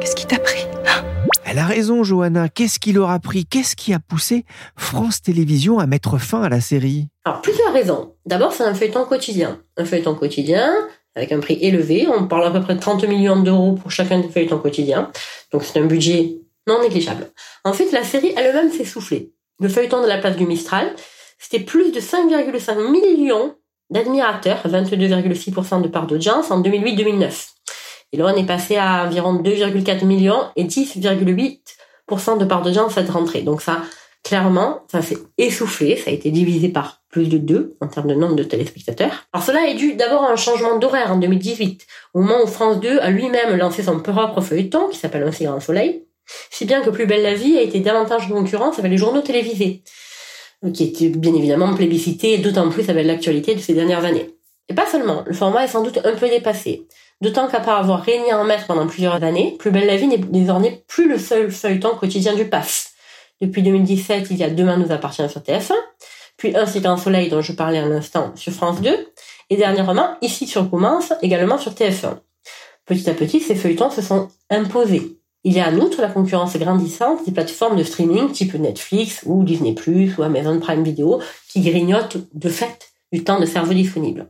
Qu'est-ce 0.00 0.16
qui 0.16 0.26
t'a 0.26 0.38
pris? 0.38 0.66
Elle 1.52 1.58
a 1.58 1.66
raison, 1.66 2.02
Johanna. 2.02 2.48
Qu'est-ce 2.48 2.78
qui 2.78 2.94
leur 2.94 3.10
a 3.10 3.18
pris? 3.18 3.44
Qu'est-ce 3.44 3.76
qui 3.76 3.92
a 3.92 3.98
poussé 3.98 4.46
France 4.74 5.20
Télévisions 5.20 5.78
à 5.78 5.86
mettre 5.86 6.16
fin 6.16 6.42
à 6.42 6.48
la 6.48 6.62
série? 6.62 7.08
Alors, 7.26 7.42
plusieurs 7.42 7.74
raisons. 7.74 8.14
D'abord, 8.24 8.54
c'est 8.54 8.64
un 8.64 8.72
feuilleton 8.72 9.04
quotidien. 9.04 9.60
Un 9.76 9.84
feuilleton 9.84 10.14
quotidien, 10.14 10.72
avec 11.14 11.30
un 11.30 11.40
prix 11.40 11.58
élevé. 11.60 12.08
On 12.08 12.26
parle 12.26 12.46
à 12.46 12.50
peu 12.52 12.62
près 12.62 12.74
de 12.74 12.80
30 12.80 13.04
millions 13.04 13.38
d'euros 13.42 13.74
pour 13.74 13.90
chacun 13.90 14.20
des 14.20 14.30
feuilletons 14.30 14.60
quotidiens. 14.60 15.10
Donc 15.52 15.62
c'est 15.62 15.78
un 15.78 15.84
budget 15.84 16.38
non 16.66 16.80
négligeable. 16.80 17.30
Ensuite, 17.64 17.92
la 17.92 18.02
série 18.02 18.32
elle-même 18.34 18.72
s'est 18.72 18.86
soufflée. 18.86 19.34
Le 19.60 19.68
feuilleton 19.68 20.00
de 20.00 20.08
la 20.08 20.16
place 20.16 20.36
du 20.36 20.46
Mistral, 20.46 20.94
c'était 21.38 21.62
plus 21.62 21.92
de 21.92 22.00
5,5 22.00 22.90
millions 22.90 23.54
d'admirateurs, 23.90 24.62
22,6% 24.66 25.82
de 25.82 25.88
part 25.88 26.06
d'audience 26.06 26.50
en 26.50 26.62
2008-2009. 26.62 27.50
Et 28.12 28.18
là, 28.18 28.26
on 28.26 28.36
est 28.36 28.46
passé 28.46 28.76
à 28.76 29.04
environ 29.06 29.34
2,4 29.34 30.04
millions 30.04 30.42
et 30.56 30.64
10,8% 30.64 32.38
de 32.38 32.44
part 32.44 32.62
d'audience 32.62 32.94
cette 32.94 33.08
rentrée. 33.08 33.42
Donc 33.42 33.62
ça, 33.62 33.82
clairement, 34.22 34.82
ça 34.90 35.02
s'est 35.02 35.18
essoufflé, 35.38 35.96
ça 35.96 36.10
a 36.10 36.12
été 36.12 36.30
divisé 36.30 36.68
par 36.68 37.02
plus 37.10 37.28
de 37.28 37.38
deux 37.38 37.76
en 37.80 37.88
termes 37.88 38.08
de 38.08 38.14
nombre 38.14 38.36
de 38.36 38.42
téléspectateurs. 38.42 39.26
Alors 39.32 39.44
cela 39.44 39.68
est 39.68 39.74
dû 39.74 39.94
d'abord 39.94 40.24
à 40.24 40.32
un 40.32 40.36
changement 40.36 40.78
d'horaire 40.78 41.12
en 41.12 41.18
2018, 41.18 41.86
au 42.14 42.20
moment 42.20 42.42
où 42.44 42.46
France 42.46 42.80
2 42.80 42.98
a 42.98 43.10
lui-même 43.10 43.56
lancé 43.56 43.82
son 43.82 44.00
propre 44.00 44.40
feuilleton 44.40 44.88
qui 44.88 44.98
s'appelle 44.98 45.22
Un 45.22 45.32
si 45.32 45.44
grand 45.44 45.60
soleil, 45.60 46.04
si 46.50 46.64
bien 46.64 46.82
que 46.82 46.90
Plus 46.90 47.06
belle 47.06 47.22
la 47.22 47.34
vie 47.34 47.58
a 47.58 47.62
été 47.62 47.80
davantage 47.80 48.28
de 48.28 48.32
concurrence 48.32 48.78
avec 48.78 48.90
les 48.90 48.98
journaux 48.98 49.22
télévisés, 49.22 49.82
qui 50.72 50.84
étaient 50.84 51.08
bien 51.08 51.34
évidemment 51.34 51.74
plébiscités, 51.74 52.38
d'autant 52.38 52.68
plus 52.68 52.88
avec 52.88 53.06
l'actualité 53.06 53.54
de 53.54 53.60
ces 53.60 53.74
dernières 53.74 54.04
années. 54.04 54.30
Et 54.68 54.74
pas 54.74 54.86
seulement, 54.86 55.24
le 55.26 55.34
format 55.34 55.64
est 55.64 55.68
sans 55.68 55.82
doute 55.82 55.98
un 56.04 56.14
peu 56.14 56.28
dépassé. 56.28 56.86
D'autant 57.22 57.46
qu'après 57.46 57.70
avoir 57.70 58.02
régné 58.02 58.34
en 58.34 58.42
maître 58.42 58.66
pendant 58.66 58.88
plusieurs 58.88 59.22
années, 59.22 59.54
Plus 59.56 59.70
belle 59.70 59.86
la 59.86 59.96
vie 59.96 60.08
n'est 60.08 60.18
désormais 60.18 60.82
plus 60.88 61.08
le 61.08 61.18
seul 61.18 61.52
feuilleton 61.52 61.90
quotidien 61.90 62.34
du 62.34 62.46
PAF. 62.46 62.90
Depuis 63.40 63.62
2017, 63.62 64.26
il 64.32 64.38
y 64.38 64.42
a 64.42 64.50
Demain 64.50 64.76
nous 64.76 64.90
appartient 64.90 65.28
sur 65.28 65.40
TF1, 65.40 65.72
puis 66.36 66.56
Un 66.56 66.66
cycle 66.66 66.88
en 66.88 66.96
soleil 66.96 67.28
dont 67.28 67.40
je 67.40 67.52
parlais 67.52 67.78
à 67.78 67.86
l'instant 67.86 68.32
sur 68.34 68.52
France 68.52 68.80
2, 68.80 68.90
et 69.50 69.56
dernièrement, 69.56 70.16
Ici 70.20 70.48
sur 70.48 70.68
Commence, 70.68 71.12
également 71.22 71.58
sur 71.58 71.74
TF1. 71.74 72.18
Petit 72.86 73.08
à 73.08 73.14
petit, 73.14 73.38
ces 73.38 73.54
feuilletons 73.54 73.90
se 73.90 74.02
sont 74.02 74.26
imposés. 74.50 75.16
Il 75.44 75.52
y 75.52 75.60
a 75.60 75.68
en 75.68 75.76
outre 75.76 76.00
la 76.00 76.08
concurrence 76.08 76.56
grandissante 76.56 77.24
des 77.24 77.30
plateformes 77.30 77.76
de 77.76 77.84
streaming 77.84 78.32
type 78.32 78.54
Netflix 78.54 79.22
ou 79.26 79.44
Disney+, 79.44 79.76
ou 80.18 80.22
Amazon 80.24 80.58
Prime 80.58 80.82
Video, 80.82 81.20
qui 81.48 81.60
grignotent 81.60 82.16
de 82.34 82.48
fait 82.48 82.90
du 83.12 83.22
temps 83.22 83.38
de 83.38 83.46
cerveau 83.46 83.74
disponible. 83.74 84.26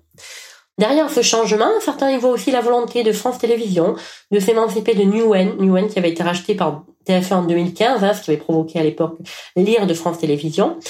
Derrière 0.82 1.08
ce 1.10 1.22
changement, 1.22 1.70
certains 1.78 2.10
y 2.10 2.18
voient 2.18 2.32
aussi 2.32 2.50
la 2.50 2.60
volonté 2.60 3.04
de 3.04 3.12
France 3.12 3.38
Télévisions 3.38 3.94
de 4.32 4.40
s'émanciper 4.40 4.94
de 4.94 5.04
Newen, 5.04 5.56
Newen 5.60 5.86
qui 5.86 5.96
avait 5.96 6.10
été 6.10 6.24
racheté 6.24 6.56
par 6.56 6.82
TF1 7.06 7.34
en 7.34 7.42
2015, 7.44 8.02
hein, 8.02 8.12
ce 8.12 8.20
qui 8.20 8.32
avait 8.32 8.40
provoqué 8.40 8.80
à 8.80 8.82
l'époque 8.82 9.16
l'ire 9.54 9.86
de 9.86 9.94
France 9.94 10.18
Télévisions. 10.18 10.80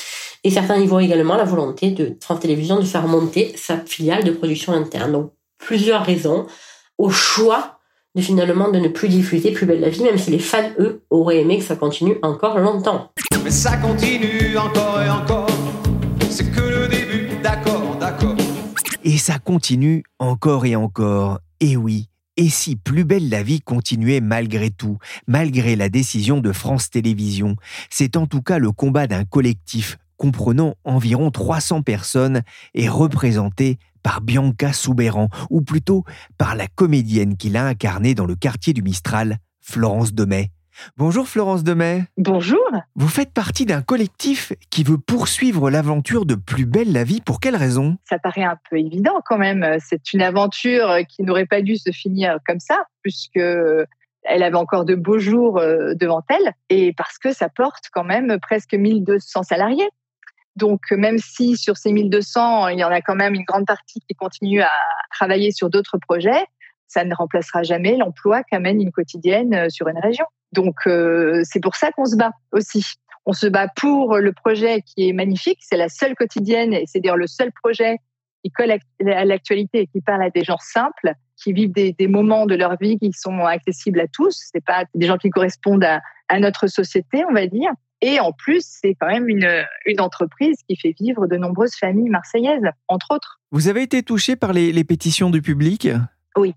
Et 0.44 0.50
certains 0.50 0.78
y 0.78 0.86
voient 0.86 1.02
également 1.02 1.36
la 1.36 1.44
volonté 1.44 1.90
de 1.90 2.16
France 2.22 2.40
Télévisions 2.40 2.78
de 2.80 2.86
faire 2.86 3.06
monter 3.06 3.52
sa 3.54 3.76
filiale 3.76 4.24
de 4.24 4.30
production 4.30 4.72
interne. 4.72 5.12
Donc, 5.12 5.32
plusieurs 5.58 6.06
raisons 6.06 6.46
au 6.96 7.10
choix 7.10 7.78
de 8.14 8.22
finalement 8.22 8.70
de 8.70 8.78
ne 8.78 8.88
plus 8.88 9.08
diffuser 9.08 9.50
Plus 9.50 9.66
belle 9.66 9.80
la 9.80 9.90
vie, 9.90 10.04
même 10.04 10.16
si 10.16 10.30
les 10.30 10.38
fans, 10.38 10.70
eux, 10.78 11.02
auraient 11.10 11.40
aimé 11.40 11.58
que 11.58 11.64
ça 11.64 11.76
continue 11.76 12.16
encore 12.22 12.58
longtemps. 12.58 13.12
Mais 13.44 13.50
ça 13.50 13.76
continue 13.76 14.56
encore 14.56 15.02
et 15.02 15.10
encore, 15.10 15.48
c'est 16.30 16.50
que 16.50 16.61
Et 19.04 19.18
ça 19.18 19.38
continue 19.40 20.04
encore 20.20 20.64
et 20.64 20.76
encore. 20.76 21.40
Et 21.58 21.76
oui, 21.76 22.08
et 22.36 22.48
si 22.48 22.76
Plus 22.76 23.04
belle 23.04 23.28
la 23.28 23.42
vie 23.42 23.60
continuait 23.60 24.20
malgré 24.20 24.70
tout, 24.70 24.98
malgré 25.26 25.74
la 25.74 25.88
décision 25.88 26.40
de 26.40 26.52
France 26.52 26.88
Télévisions 26.90 27.56
C'est 27.90 28.16
en 28.16 28.26
tout 28.26 28.42
cas 28.42 28.58
le 28.58 28.70
combat 28.70 29.08
d'un 29.08 29.24
collectif 29.24 29.98
comprenant 30.16 30.76
environ 30.84 31.32
300 31.32 31.82
personnes 31.82 32.42
et 32.74 32.88
représenté 32.88 33.78
par 34.04 34.20
Bianca 34.20 34.72
Soubéran, 34.72 35.28
ou 35.50 35.62
plutôt 35.62 36.04
par 36.38 36.54
la 36.54 36.68
comédienne 36.68 37.36
qu'il 37.36 37.56
a 37.56 37.66
incarnée 37.66 38.14
dans 38.14 38.26
le 38.26 38.36
quartier 38.36 38.72
du 38.72 38.82
Mistral, 38.82 39.38
Florence 39.60 40.12
Demet. 40.12 40.50
Bonjour 40.96 41.28
Florence 41.28 41.64
Demet. 41.64 42.04
Bonjour. 42.16 42.64
Vous 42.94 43.08
faites 43.08 43.32
partie 43.32 43.66
d'un 43.66 43.82
collectif 43.82 44.52
qui 44.70 44.84
veut 44.84 44.98
poursuivre 44.98 45.70
l'aventure 45.70 46.26
de 46.26 46.34
Plus 46.34 46.66
belle 46.66 46.92
la 46.92 47.04
vie. 47.04 47.20
Pour 47.20 47.40
quelle 47.40 47.56
raison? 47.56 47.96
Ça 48.08 48.18
paraît 48.18 48.44
un 48.44 48.58
peu 48.70 48.78
évident 48.78 49.20
quand 49.24 49.38
même. 49.38 49.76
C'est 49.80 50.12
une 50.12 50.22
aventure 50.22 50.98
qui 51.08 51.22
n'aurait 51.22 51.46
pas 51.46 51.62
dû 51.62 51.76
se 51.76 51.90
finir 51.90 52.38
comme 52.46 52.60
ça, 52.60 52.84
puisque 53.02 53.40
elle 54.24 54.42
avait 54.42 54.56
encore 54.56 54.84
de 54.84 54.94
beaux 54.94 55.18
jours 55.18 55.58
euh, 55.58 55.94
devant 55.94 56.22
elle, 56.28 56.52
et 56.68 56.92
parce 56.96 57.18
que 57.18 57.32
ça 57.32 57.48
porte 57.48 57.84
quand 57.92 58.04
même 58.04 58.38
presque 58.40 58.74
1200 58.74 59.42
salariés. 59.42 59.88
Donc, 60.54 60.90
même 60.90 61.18
si 61.18 61.56
sur 61.56 61.76
ces 61.76 61.92
1200, 61.92 62.68
il 62.68 62.78
y 62.78 62.84
en 62.84 62.90
a 62.90 63.00
quand 63.00 63.14
même 63.14 63.34
une 63.34 63.44
grande 63.44 63.66
partie 63.66 64.00
qui 64.00 64.14
continue 64.14 64.60
à 64.60 64.70
travailler 65.10 65.50
sur 65.50 65.70
d'autres 65.70 65.98
projets, 65.98 66.44
ça 66.92 67.04
ne 67.04 67.14
remplacera 67.14 67.62
jamais 67.62 67.96
l'emploi 67.96 68.42
qu'amène 68.42 68.80
une 68.80 68.92
quotidienne 68.92 69.54
euh, 69.54 69.68
sur 69.70 69.88
une 69.88 69.98
région. 69.98 70.26
Donc, 70.52 70.76
euh, 70.86 71.40
c'est 71.44 71.60
pour 71.60 71.74
ça 71.74 71.90
qu'on 71.92 72.04
se 72.04 72.16
bat 72.16 72.32
aussi. 72.52 72.84
On 73.24 73.32
se 73.32 73.46
bat 73.46 73.68
pour 73.76 74.18
le 74.18 74.32
projet 74.32 74.82
qui 74.82 75.08
est 75.08 75.12
magnifique. 75.12 75.58
C'est 75.62 75.76
la 75.76 75.88
seule 75.88 76.14
quotidienne 76.14 76.74
et 76.74 76.84
c'est 76.86 77.00
d'ailleurs 77.00 77.16
le 77.16 77.26
seul 77.26 77.50
projet 77.52 77.96
qui 78.44 78.50
colle 78.50 78.72
à 78.72 79.24
l'actualité 79.24 79.82
et 79.82 79.86
qui 79.86 80.00
parle 80.00 80.22
à 80.22 80.30
des 80.30 80.42
gens 80.42 80.58
simples, 80.58 81.12
qui 81.36 81.52
vivent 81.52 81.72
des, 81.72 81.94
moments 82.08 82.46
de 82.46 82.56
leur 82.56 82.76
vie 82.78 82.98
qui 82.98 83.12
sont 83.12 83.38
accessibles 83.38 84.00
à 84.00 84.08
tous. 84.08 84.50
C'est 84.52 84.64
pas 84.64 84.84
des 84.94 85.06
gens 85.06 85.16
qui 85.16 85.30
correspondent 85.30 85.84
à, 85.84 86.00
à 86.28 86.40
notre 86.40 86.66
société, 86.66 87.24
on 87.30 87.32
va 87.32 87.46
dire. 87.46 87.70
Et 88.00 88.18
en 88.18 88.32
plus, 88.32 88.64
c'est 88.66 88.96
quand 89.00 89.06
même 89.06 89.28
une, 89.28 89.48
une, 89.86 90.00
entreprise 90.00 90.56
qui 90.68 90.76
fait 90.76 90.92
vivre 90.98 91.28
de 91.28 91.36
nombreuses 91.36 91.76
familles 91.76 92.10
marseillaises, 92.10 92.68
entre 92.88 93.14
autres. 93.14 93.40
Vous 93.52 93.68
avez 93.68 93.82
été 93.82 94.02
touché 94.02 94.34
par 94.34 94.52
les, 94.52 94.72
les 94.72 94.82
pétitions 94.82 95.30
du 95.30 95.40
public? 95.40 95.88
Oui. 96.36 96.54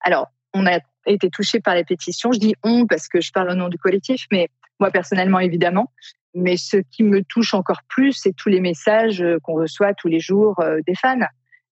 Alors, 0.00 0.28
on 0.52 0.66
a 0.66 0.78
été 1.06 1.30
touché 1.30 1.60
par 1.60 1.74
les 1.74 1.84
pétitions. 1.84 2.32
Je 2.32 2.38
dis 2.38 2.54
on 2.62 2.86
parce 2.86 3.08
que 3.08 3.20
je 3.20 3.32
parle 3.32 3.50
au 3.50 3.54
nom 3.54 3.68
du 3.68 3.78
collectif, 3.78 4.26
mais 4.30 4.48
moi 4.80 4.90
personnellement, 4.90 5.40
évidemment. 5.40 5.90
Mais 6.34 6.56
ce 6.56 6.78
qui 6.90 7.04
me 7.04 7.22
touche 7.22 7.54
encore 7.54 7.80
plus, 7.88 8.12
c'est 8.12 8.34
tous 8.36 8.48
les 8.48 8.60
messages 8.60 9.24
qu'on 9.42 9.54
reçoit 9.54 9.94
tous 9.94 10.08
les 10.08 10.20
jours 10.20 10.58
euh, 10.60 10.80
des 10.86 10.94
fans, 10.94 11.18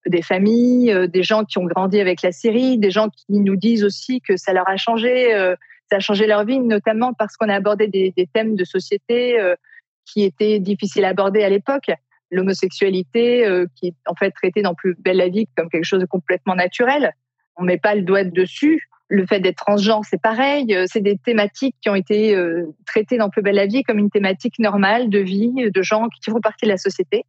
des 0.07 0.23
familles, 0.23 0.93
euh, 0.93 1.07
des 1.09 1.23
gens 1.23 1.45
qui 1.45 1.59
ont 1.59 1.65
grandi 1.65 2.01
avec 2.01 2.23
la 2.23 2.33
série, 2.33 2.79
des 2.79 2.91
gens 2.91 3.09
qui 3.09 3.41
nous 3.41 3.57
disent 3.57 3.85
aussi 3.85 4.21
que 4.21 4.37
ça 4.37 4.53
leur 4.53 4.69
a 4.69 4.77
changé 4.77 5.35
euh, 5.35 5.57
ça 5.93 5.97
a 5.97 6.01
changé 6.01 6.27
leur 6.27 6.47
vie, 6.47 6.59
notamment 6.59 7.13
parce 7.13 7.37
qu'on 7.37 7.51
a 7.51 7.55
abordé 7.55 7.87
des, 7.87 8.29
thèmes 8.33 8.57
de 8.57 8.65
société 8.65 9.39
euh, 9.39 9.55
qui 10.07 10.25
étaient 10.25 10.59
difficiles 10.59 11.05
à 11.05 11.09
aborder 11.09 11.43
à 11.43 11.51
l'époque. 11.51 11.91
L'homosexualité, 12.31 13.47
euh, 13.47 13.67
qui 13.77 13.89
est 13.89 13.95
en 14.07 14.15
fait 14.15 14.31
traitée 14.31 14.63
dans 14.63 14.75
Plus 14.75 14.97
belle 14.99 15.19
la 15.19 15.29
vie 15.29 15.47
comme 15.55 15.69
quelque 15.69 15.85
chose 15.85 16.01
de 16.01 16.07
complètement 16.07 16.55
naturel. 16.55 17.13
On 17.57 17.65
met 17.65 17.79
pas 17.79 17.95
le 17.95 18.03
doigt 18.03 18.25
dessus. 18.25 18.89
Le 19.09 19.27
fait 19.27 19.41
d'être 19.41 19.65
transgenre, 19.65 20.05
c'est 20.05 20.21
pareil. 20.21 20.75
Euh, 20.75 20.87
c'est 20.91 21.01
des 21.01 21.19
thématiques 21.19 21.77
qui 21.83 21.91
ont 21.91 21.95
été 21.95 22.37
traitées 22.87 23.19
dans 23.19 23.29
Plus 23.29 23.43
belle 23.43 23.57
la 23.57 23.67
vie 23.67 23.83
comme 23.83 23.99
une 23.99 24.11
thématique 24.11 24.59
normale 24.59 25.11
de 25.11 25.19
vie, 25.19 25.53
de 25.71 25.83
gens 25.83 26.09
qui 26.09 26.31
font 26.31 26.41
partie 26.41 26.65
de 26.65 26.71
la 26.71 26.79
société. 26.79 27.25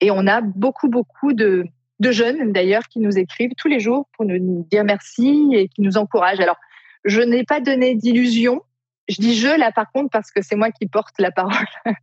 Et 0.00 0.10
on 0.10 0.26
a 0.26 0.40
beaucoup, 0.40 0.88
beaucoup 0.88 1.32
de, 1.32 1.64
de 2.00 2.12
jeunes 2.12 2.52
d'ailleurs 2.52 2.86
qui 2.88 3.00
nous 3.00 3.18
écrivent 3.18 3.52
tous 3.56 3.68
les 3.68 3.80
jours 3.80 4.08
pour 4.16 4.24
nous 4.24 4.66
dire 4.70 4.84
merci 4.84 5.50
et 5.52 5.68
qui 5.68 5.82
nous 5.82 5.96
encouragent. 5.96 6.40
Alors, 6.40 6.56
je 7.04 7.20
n'ai 7.20 7.44
pas 7.44 7.60
donné 7.60 7.94
d'illusion. 7.94 8.62
Je 9.08 9.16
dis 9.16 9.36
je 9.36 9.58
là 9.58 9.72
par 9.72 9.90
contre 9.90 10.10
parce 10.10 10.30
que 10.30 10.42
c'est 10.42 10.56
moi 10.56 10.70
qui 10.70 10.86
porte 10.86 11.14
la 11.18 11.30
parole. 11.30 11.66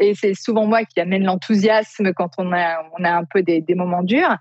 Et 0.00 0.14
c'est 0.14 0.34
souvent 0.34 0.66
moi 0.66 0.84
qui 0.84 0.98
amène 1.00 1.24
l'enthousiasme 1.24 2.12
quand 2.14 2.30
on 2.38 2.52
a, 2.52 2.84
on 2.98 3.04
a 3.04 3.12
un 3.12 3.24
peu 3.24 3.42
des, 3.42 3.60
des 3.60 3.76
moments 3.76 4.02
durs. 4.02 4.36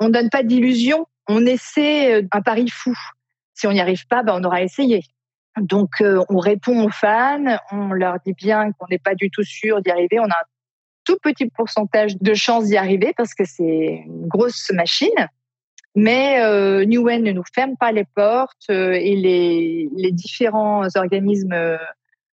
On 0.00 0.08
donne 0.08 0.30
pas 0.30 0.42
d'illusion, 0.42 1.06
on 1.28 1.44
essaie 1.46 2.14
euh, 2.14 2.28
un 2.32 2.42
pari 2.42 2.68
fou. 2.68 2.94
Si 3.54 3.66
on 3.66 3.72
n'y 3.72 3.80
arrive 3.80 4.06
pas, 4.06 4.22
ben 4.22 4.38
on 4.40 4.44
aura 4.44 4.62
essayé. 4.62 5.02
Donc 5.60 6.00
euh, 6.00 6.22
on 6.28 6.38
répond 6.38 6.84
aux 6.84 6.90
fans, 6.90 7.58
on 7.72 7.92
leur 7.92 8.16
dit 8.24 8.34
bien 8.34 8.72
qu'on 8.72 8.86
n'est 8.90 8.98
pas 8.98 9.14
du 9.14 9.30
tout 9.30 9.42
sûr 9.42 9.80
d'y 9.80 9.90
arriver. 9.90 10.20
On 10.20 10.24
a 10.24 10.34
un 10.34 10.46
tout 11.04 11.16
petit 11.22 11.48
pourcentage 11.48 12.16
de 12.18 12.34
chances 12.34 12.66
d'y 12.66 12.76
arriver 12.76 13.14
parce 13.16 13.32
que 13.34 13.44
c'est 13.44 14.04
une 14.06 14.26
grosse 14.26 14.70
machine. 14.70 15.28
Mais 15.94 16.42
euh, 16.42 16.84
Newen 16.84 17.22
ne 17.22 17.32
nous 17.32 17.44
ferme 17.54 17.76
pas 17.78 17.90
les 17.90 18.04
portes 18.04 18.66
euh, 18.68 18.92
et 18.92 19.16
les, 19.16 20.12
différents 20.12 20.86
organismes 20.94 21.78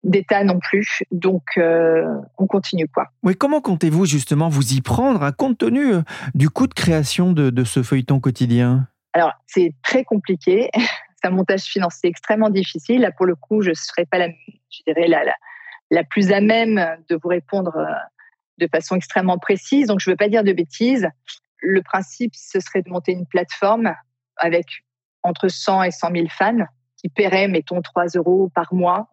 d'État 0.02 0.44
non 0.44 0.58
plus. 0.58 1.02
Donc, 1.10 1.42
euh, 1.58 2.04
on 2.38 2.46
continue 2.46 2.88
quoi. 2.88 3.08
Oui, 3.22 3.36
comment 3.36 3.60
comptez-vous 3.60 4.06
justement 4.06 4.48
vous 4.48 4.74
y 4.74 4.80
prendre, 4.80 5.22
à 5.22 5.32
compte 5.32 5.58
tenu 5.58 5.94
du 6.34 6.48
coût 6.50 6.66
de 6.66 6.74
création 6.74 7.32
de, 7.32 7.50
de 7.50 7.64
ce 7.64 7.82
feuilleton 7.82 8.20
quotidien? 8.20 8.88
Alors, 9.12 9.32
c'est 9.46 9.74
très 9.82 10.04
compliqué. 10.04 10.70
C'est 11.22 11.28
un 11.28 11.32
montage 11.32 11.64
financier 11.64 12.08
extrêmement 12.08 12.48
difficile. 12.48 13.02
Là, 13.02 13.10
pour 13.12 13.26
le 13.26 13.34
coup, 13.34 13.60
je 13.60 13.68
ne 13.68 13.74
serais 13.74 14.06
pas 14.06 14.16
la, 14.16 14.28
je 14.28 14.82
dirais 14.86 15.06
la, 15.06 15.22
la, 15.22 15.34
la, 15.90 16.02
plus 16.02 16.32
à 16.32 16.40
même 16.40 16.82
de 17.10 17.18
vous 17.22 17.28
répondre 17.28 17.74
de 18.56 18.66
façon 18.66 18.96
extrêmement 18.96 19.36
précise. 19.36 19.88
Donc, 19.88 20.00
je 20.00 20.08
ne 20.08 20.14
veux 20.14 20.16
pas 20.16 20.30
dire 20.30 20.44
de 20.44 20.54
bêtises 20.54 21.10
le 21.62 21.82
principe, 21.82 22.34
ce 22.34 22.60
serait 22.60 22.82
de 22.82 22.90
monter 22.90 23.12
une 23.12 23.26
plateforme 23.26 23.94
avec 24.36 24.66
entre 25.22 25.48
100 25.48 25.84
et 25.84 25.90
100 25.90 26.12
000 26.12 26.26
fans 26.30 26.66
qui 26.96 27.08
paieraient, 27.08 27.48
mettons, 27.48 27.82
3 27.82 28.06
euros 28.16 28.50
par 28.54 28.72
mois 28.74 29.08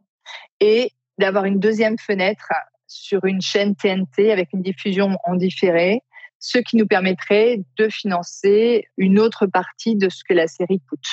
et 0.60 0.92
d'avoir 1.18 1.46
une 1.46 1.60
deuxième 1.60 1.98
fenêtre 1.98 2.52
sur 2.88 3.26
une 3.26 3.42
chaîne 3.42 3.76
TNT 3.76 4.32
avec 4.32 4.50
une 4.54 4.62
diffusion 4.62 5.18
en 5.26 5.36
différé, 5.36 6.02
ce 6.40 6.60
qui 6.60 6.78
nous 6.78 6.88
permettrait 6.88 7.62
de 7.78 7.90
financer 7.90 8.86
une 8.98 9.20
autre 9.20 9.48
partie 9.48 9.96
de 9.96 10.10
ce 10.10 10.24
que 10.28 10.34
la 10.34 10.48
série 10.48 10.82
coûte, 10.90 11.08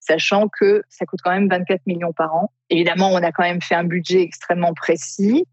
sachant 0.00 0.48
que 0.48 0.82
ça 0.88 1.04
coûte 1.06 1.20
quand 1.22 1.30
même 1.30 1.48
24 1.48 1.86
millions 1.86 2.12
par 2.12 2.34
an. 2.34 2.50
Évidemment, 2.70 3.10
on 3.10 3.22
a 3.22 3.32
quand 3.32 3.42
même 3.42 3.60
fait 3.60 3.74
un 3.74 3.84
budget 3.84 4.22
extrêmement 4.22 4.74
précis 4.74 5.44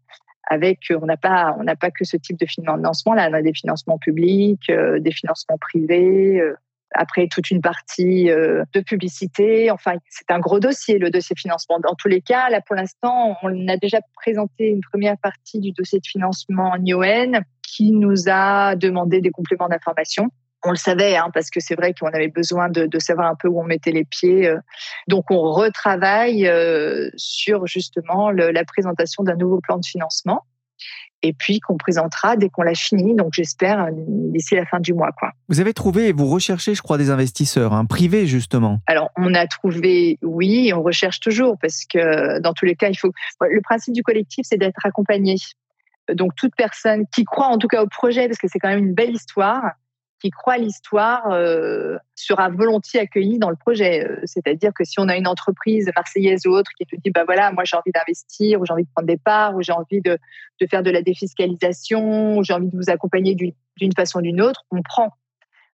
avec 0.50 0.78
on 0.90 1.04
n'a 1.04 1.18
pas 1.18 1.54
pas 1.78 1.90
que 1.90 2.04
ce 2.04 2.16
type 2.16 2.38
de 2.38 2.46
financement 2.46 3.12
là 3.12 3.28
on 3.30 3.34
a 3.34 3.42
des 3.42 3.52
financements 3.52 3.98
publics 3.98 4.72
des 4.98 5.12
financements 5.12 5.58
privés 5.58 6.40
après 6.94 7.28
toute 7.28 7.50
une 7.50 7.60
partie 7.60 8.30
euh, 8.30 8.64
de 8.72 8.80
publicité. 8.80 9.70
Enfin, 9.70 9.94
c'est 10.08 10.30
un 10.30 10.38
gros 10.38 10.60
dossier, 10.60 10.98
le 10.98 11.10
dossier 11.10 11.36
financement. 11.36 11.78
Dans 11.80 11.94
tous 11.94 12.08
les 12.08 12.20
cas, 12.20 12.48
là, 12.50 12.60
pour 12.60 12.76
l'instant, 12.76 13.36
on 13.42 13.68
a 13.68 13.76
déjà 13.76 13.98
présenté 14.14 14.68
une 14.68 14.80
première 14.80 15.16
partie 15.18 15.60
du 15.60 15.72
dossier 15.72 16.00
de 16.00 16.06
financement 16.06 16.72
en 16.72 17.42
qui 17.62 17.92
nous 17.92 18.28
a 18.28 18.74
demandé 18.76 19.20
des 19.20 19.30
compléments 19.30 19.68
d'information. 19.68 20.30
On 20.64 20.70
le 20.70 20.76
savait, 20.76 21.16
hein, 21.16 21.30
parce 21.32 21.50
que 21.50 21.60
c'est 21.60 21.76
vrai 21.76 21.94
qu'on 21.94 22.08
avait 22.08 22.28
besoin 22.28 22.68
de, 22.68 22.98
savoir 22.98 23.30
un 23.30 23.36
peu 23.36 23.46
où 23.46 23.60
on 23.60 23.64
mettait 23.64 23.92
les 23.92 24.04
pieds. 24.04 24.48
Euh. 24.48 24.58
Donc, 25.06 25.30
on 25.30 25.52
retravaille 25.52 26.48
euh, 26.48 27.10
sur 27.16 27.66
justement 27.66 28.30
la 28.30 28.64
présentation 28.64 29.22
d'un 29.22 29.36
nouveau 29.36 29.60
plan 29.60 29.78
de 29.78 29.86
financement 29.86 30.44
et 31.22 31.32
puis 31.32 31.60
qu'on 31.60 31.76
présentera 31.76 32.36
dès 32.36 32.48
qu'on 32.48 32.62
l'a 32.62 32.74
fini. 32.74 33.14
Donc 33.14 33.32
j'espère 33.32 33.84
euh, 33.84 33.90
d'ici 33.92 34.54
la 34.54 34.66
fin 34.66 34.80
du 34.80 34.94
mois. 34.94 35.10
Quoi. 35.18 35.32
Vous 35.48 35.60
avez 35.60 35.74
trouvé 35.74 36.08
et 36.08 36.12
vous 36.12 36.26
recherchez, 36.26 36.74
je 36.74 36.82
crois, 36.82 36.98
des 36.98 37.10
investisseurs 37.10 37.72
hein, 37.72 37.84
privés 37.84 38.26
justement. 38.26 38.80
Alors 38.86 39.10
on 39.16 39.34
a 39.34 39.46
trouvé, 39.46 40.18
oui, 40.22 40.72
on 40.74 40.82
recherche 40.82 41.20
toujours 41.20 41.56
parce 41.60 41.84
que 41.84 42.40
dans 42.40 42.52
tous 42.52 42.64
les 42.64 42.74
cas, 42.74 42.88
il 42.88 42.96
faut. 42.96 43.12
Le 43.40 43.60
principe 43.60 43.94
du 43.94 44.02
collectif, 44.02 44.46
c'est 44.48 44.58
d'être 44.58 44.84
accompagné. 44.84 45.36
Donc 46.12 46.34
toute 46.36 46.54
personne 46.56 47.04
qui 47.12 47.24
croit 47.24 47.48
en 47.48 47.58
tout 47.58 47.68
cas 47.68 47.82
au 47.82 47.86
projet, 47.86 48.28
parce 48.28 48.38
que 48.38 48.48
c'est 48.48 48.58
quand 48.58 48.68
même 48.68 48.84
une 48.84 48.94
belle 48.94 49.14
histoire, 49.14 49.72
qui 50.20 50.30
croit 50.30 50.54
à 50.54 50.58
l'histoire 50.58 51.30
euh, 51.30 51.96
sera 52.14 52.48
volontiers 52.48 53.00
accueilli 53.00 53.38
dans 53.38 53.50
le 53.50 53.56
projet. 53.56 54.04
Euh, 54.04 54.20
c'est-à-dire 54.24 54.72
que 54.74 54.84
si 54.84 54.98
on 54.98 55.08
a 55.08 55.16
une 55.16 55.28
entreprise 55.28 55.90
marseillaise 55.94 56.46
ou 56.46 56.50
autre 56.50 56.70
qui 56.76 56.86
te 56.86 56.96
dit, 56.96 57.10
bah 57.10 57.24
voilà, 57.24 57.52
moi 57.52 57.64
j'ai 57.64 57.76
envie 57.76 57.92
d'investir, 57.92 58.60
ou 58.60 58.66
j'ai 58.66 58.72
envie 58.72 58.84
de 58.84 58.90
prendre 58.94 59.06
des 59.06 59.16
parts, 59.16 59.54
ou 59.54 59.62
j'ai 59.62 59.72
envie 59.72 60.00
de, 60.00 60.18
de, 60.60 60.66
faire 60.66 60.82
de 60.82 60.90
la 60.90 61.02
défiscalisation, 61.02 62.38
ou 62.38 62.44
j'ai 62.44 62.52
envie 62.52 62.68
de 62.68 62.76
vous 62.76 62.90
accompagner 62.90 63.34
d'une 63.34 63.92
façon 63.96 64.18
ou 64.18 64.22
d'une 64.22 64.40
autre, 64.40 64.64
on 64.70 64.82
prend. 64.82 65.10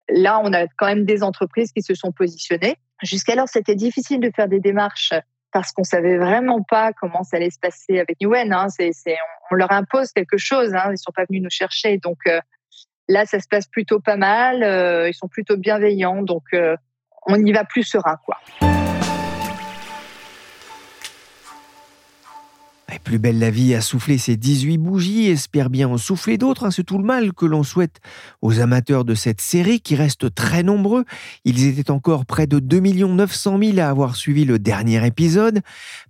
Là, 0.09 0.41
on 0.43 0.53
a 0.53 0.67
quand 0.77 0.87
même 0.87 1.05
des 1.05 1.23
entreprises 1.23 1.73
qui 1.73 1.83
se 1.83 1.95
sont 1.95 2.13
positionnées. 2.13 2.77
Jusqu'alors, 3.03 3.49
c'était 3.49 3.77
difficile 3.77 4.21
de 4.21 4.31
faire 4.35 4.49
des 4.49 4.61
démarches 4.61 5.13
parce 5.53 5.73
qu'on 5.73 5.85
savait 5.85 6.17
vraiment 6.17 6.63
pas 6.63 6.93
comment 6.93 7.23
ça 7.23 7.37
allait 7.37 7.51
se 7.51 7.59
passer 7.59 8.01
avec 8.01 8.21
Newen. 8.21 8.53
Hein. 8.53 8.67
On, 9.51 9.55
leur 9.55 9.71
impose 9.71 10.11
quelque 10.13 10.39
chose. 10.39 10.75
Hein. 10.75 10.91
Ils 10.93 10.99
sont 10.99 11.13
pas 11.15 11.25
venus 11.29 11.43
nous 11.43 11.51
chercher. 11.51 11.99
Donc, 11.99 12.19
euh, 12.27 12.41
Là, 13.13 13.27
ça 13.27 13.41
se 13.41 13.47
passe 13.47 13.67
plutôt 13.67 14.01
pas 14.01 14.17
mal. 14.17 14.63
Euh, 14.63 15.07
ils 15.07 15.13
sont 15.13 15.29
plutôt 15.29 15.59
bienveillants, 15.59 16.23
donc 16.23 16.45
euh, 16.55 16.77
on 17.27 17.37
y 17.45 17.53
va 17.53 17.63
plus 17.65 17.83
serein, 17.83 18.17
quoi. 18.25 18.39
Plus 23.03 23.19
belle 23.19 23.39
la 23.39 23.51
vie 23.51 23.75
a 23.75 23.81
soufflé 23.81 24.19
ses 24.19 24.37
18 24.37 24.79
bougies, 24.79 25.29
espère 25.29 25.71
bien 25.71 25.89
en 25.89 25.99
souffler 25.99 26.39
d'autres. 26.39 26.65
Hein, 26.65 26.71
c'est 26.71 26.85
tout 26.85 26.99
le 26.99 27.05
mal 27.05 27.33
que 27.33 27.45
l'on 27.45 27.63
souhaite 27.63 28.01
aux 28.41 28.61
amateurs 28.61 29.05
de 29.05 29.15
cette 29.15 29.41
série 29.41 29.81
qui 29.81 29.95
restent 29.97 30.35
très 30.35 30.63
nombreux. 30.63 31.05
Ils 31.45 31.67
étaient 31.67 31.91
encore 31.91 32.25
près 32.27 32.47
de 32.47 32.59
2 32.59 32.81
900 32.81 33.59
000 33.63 33.79
à 33.79 33.89
avoir 33.89 34.17
suivi 34.17 34.45
le 34.45 34.59
dernier 34.59 35.05
épisode. 35.07 35.61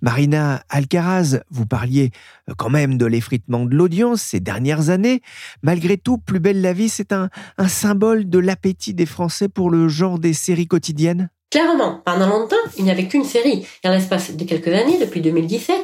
Marina 0.00 0.62
Alcaraz, 0.68 1.40
vous 1.50 1.66
parliez 1.66 2.10
euh, 2.48 2.54
quand 2.56 2.70
même 2.70 2.98
de 2.98 3.06
l'effritement 3.06 3.64
de 3.64 3.74
l'audience 3.74 4.22
ces 4.22 4.40
dernières 4.40 4.90
années. 4.90 5.22
Malgré 5.62 5.96
tout, 5.96 6.18
Plus 6.18 6.40
belle 6.40 6.60
la 6.60 6.72
vie, 6.72 6.88
c'est 6.88 7.12
un, 7.12 7.30
un 7.58 7.68
symbole 7.68 8.28
de 8.28 8.38
l'appétit 8.38 8.94
des 8.94 9.06
Français 9.06 9.48
pour 9.48 9.70
le 9.70 9.88
genre 9.88 10.18
des 10.18 10.34
séries 10.34 10.68
quotidiennes 10.68 11.30
Clairement, 11.52 12.00
pendant 12.06 12.28
longtemps, 12.28 12.56
il 12.78 12.84
n'y 12.84 12.90
avait 12.90 13.06
qu'une 13.06 13.24
série. 13.24 13.66
Et 13.84 13.88
en 13.88 13.92
l'espace 13.92 14.34
de 14.34 14.44
quelques 14.44 14.68
années, 14.68 14.98
depuis 14.98 15.20
2017, 15.20 15.76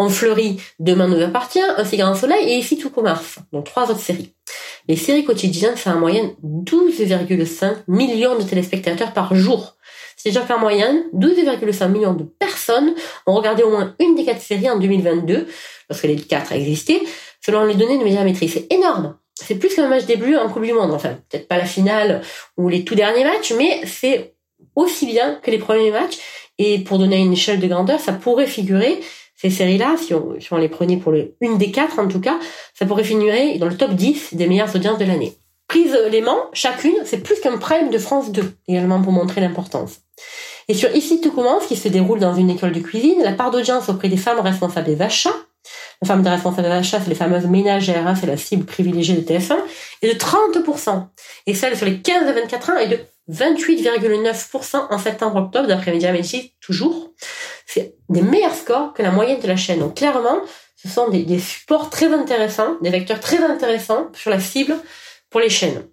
on 0.00 0.08
fleurit 0.08 0.56
Demain 0.78 1.06
nous 1.06 1.22
appartient, 1.22 1.60
Un 1.60 1.84
si 1.84 1.96
grand 1.98 2.14
soleil 2.14 2.48
et 2.48 2.56
Ici 2.56 2.78
tout 2.78 2.90
commence. 2.90 3.36
Donc 3.52 3.66
trois 3.66 3.90
autres 3.90 4.00
séries. 4.00 4.34
Les 4.88 4.96
séries 4.96 5.24
quotidiennes, 5.24 5.76
c'est 5.76 5.90
en 5.90 6.00
moyenne 6.00 6.30
12,5 6.42 7.84
millions 7.86 8.36
de 8.36 8.42
téléspectateurs 8.42 9.12
par 9.12 9.34
jour. 9.34 9.76
C'est-à-dire 10.16 10.46
qu'en 10.46 10.58
moyenne, 10.58 11.04
12,5 11.14 11.88
millions 11.88 12.14
de 12.14 12.24
personnes 12.24 12.94
ont 13.26 13.34
regardé 13.34 13.62
au 13.62 13.70
moins 13.70 13.94
une 14.00 14.14
des 14.14 14.24
quatre 14.24 14.40
séries 14.40 14.70
en 14.70 14.78
2022, 14.78 15.46
lorsque 15.88 16.04
les 16.04 16.16
quatre 16.16 16.52
existaient, 16.52 17.02
selon 17.44 17.64
les 17.64 17.74
données 17.74 17.98
de 17.98 18.04
Médiamétrie. 18.04 18.48
C'est 18.48 18.72
énorme. 18.72 19.16
C'est 19.34 19.54
plus 19.54 19.74
qu'un 19.74 19.88
match 19.88 20.06
début 20.06 20.36
en 20.36 20.48
Coupe 20.48 20.64
du 20.64 20.72
Monde. 20.72 20.92
Enfin, 20.92 21.18
peut-être 21.28 21.46
pas 21.46 21.56
la 21.58 21.64
finale 21.64 22.22
ou 22.56 22.68
les 22.68 22.84
tout 22.84 22.94
derniers 22.94 23.24
matchs, 23.24 23.52
mais 23.56 23.82
c'est 23.86 24.34
aussi 24.76 25.06
bien 25.06 25.36
que 25.42 25.50
les 25.50 25.58
premiers 25.58 25.90
matchs. 25.90 26.18
Et 26.58 26.78
pour 26.80 26.98
donner 26.98 27.18
une 27.18 27.32
échelle 27.32 27.60
de 27.60 27.66
grandeur, 27.66 28.00
ça 28.00 28.12
pourrait 28.12 28.46
figurer, 28.46 29.00
ces 29.40 29.48
séries-là, 29.48 29.96
si 29.96 30.12
on, 30.14 30.56
les 30.58 30.68
prenait 30.68 30.98
pour 30.98 31.14
une 31.14 31.56
des 31.56 31.70
quatre 31.70 31.98
en 31.98 32.08
tout 32.08 32.20
cas, 32.20 32.38
ça 32.74 32.84
pourrait 32.84 33.04
figurer 33.04 33.56
dans 33.56 33.68
le 33.68 33.76
top 33.76 33.92
10 33.92 34.34
des 34.34 34.46
meilleures 34.46 34.74
audiences 34.76 34.98
de 34.98 35.06
l'année. 35.06 35.38
Prise 35.66 35.96
Léman, 36.10 36.36
chacune, 36.52 36.96
c'est 37.04 37.22
plus 37.22 37.40
qu'un 37.40 37.56
prime 37.56 37.88
de 37.88 37.96
France 37.96 38.32
2, 38.32 38.52
également 38.68 39.00
pour 39.00 39.12
montrer 39.12 39.40
l'importance. 39.40 40.00
Et 40.68 40.74
sur 40.74 40.94
Ici 40.94 41.22
tout 41.22 41.32
commence, 41.32 41.66
qui 41.66 41.76
se 41.76 41.88
déroule 41.88 42.20
dans 42.20 42.34
une 42.34 42.50
école 42.50 42.72
de 42.72 42.80
cuisine, 42.80 43.22
la 43.22 43.32
part 43.32 43.50
d'audience 43.50 43.88
auprès 43.88 44.10
des 44.10 44.18
femmes 44.18 44.40
responsables 44.40 44.86
des 44.86 45.00
achats, 45.00 45.34
les 46.02 46.08
femmes 46.08 46.22
des 46.22 46.28
responsables 46.28 46.68
des 46.68 46.74
achats, 46.74 47.00
c'est 47.00 47.08
les 47.08 47.14
fameuses 47.14 47.46
ménagères, 47.46 48.06
hein, 48.06 48.14
c'est 48.14 48.26
la 48.26 48.36
cible 48.36 48.66
privilégiée 48.66 49.16
de 49.16 49.22
TF1, 49.22 49.56
est 50.02 50.12
de 50.12 50.18
30%. 50.18 51.06
Et 51.46 51.54
celle 51.54 51.76
sur 51.78 51.86
les 51.86 52.00
15 52.00 52.28
à 52.28 52.32
24 52.32 52.70
ans 52.70 52.76
est 52.76 52.88
de 52.88 52.98
28,9% 53.32 54.86
en 54.90 54.98
septembre-octobre, 54.98 55.66
d'après 55.66 55.92
Médiamétrie, 55.92 56.52
toujours. 56.60 57.14
C'est 57.72 57.94
des 58.08 58.22
meilleurs 58.22 58.54
scores 58.54 58.92
que 58.94 59.02
la 59.02 59.12
moyenne 59.12 59.40
de 59.40 59.46
la 59.46 59.54
chaîne. 59.54 59.78
Donc 59.78 59.94
clairement, 59.94 60.40
ce 60.74 60.88
sont 60.88 61.08
des, 61.08 61.38
supports 61.38 61.88
très 61.88 62.12
intéressants, 62.12 62.76
des 62.82 62.90
vecteurs 62.90 63.20
très 63.20 63.38
intéressants 63.38 64.08
sur 64.12 64.30
la 64.30 64.40
cible 64.40 64.76
pour 65.30 65.40
les 65.40 65.48
chaînes. 65.48 65.86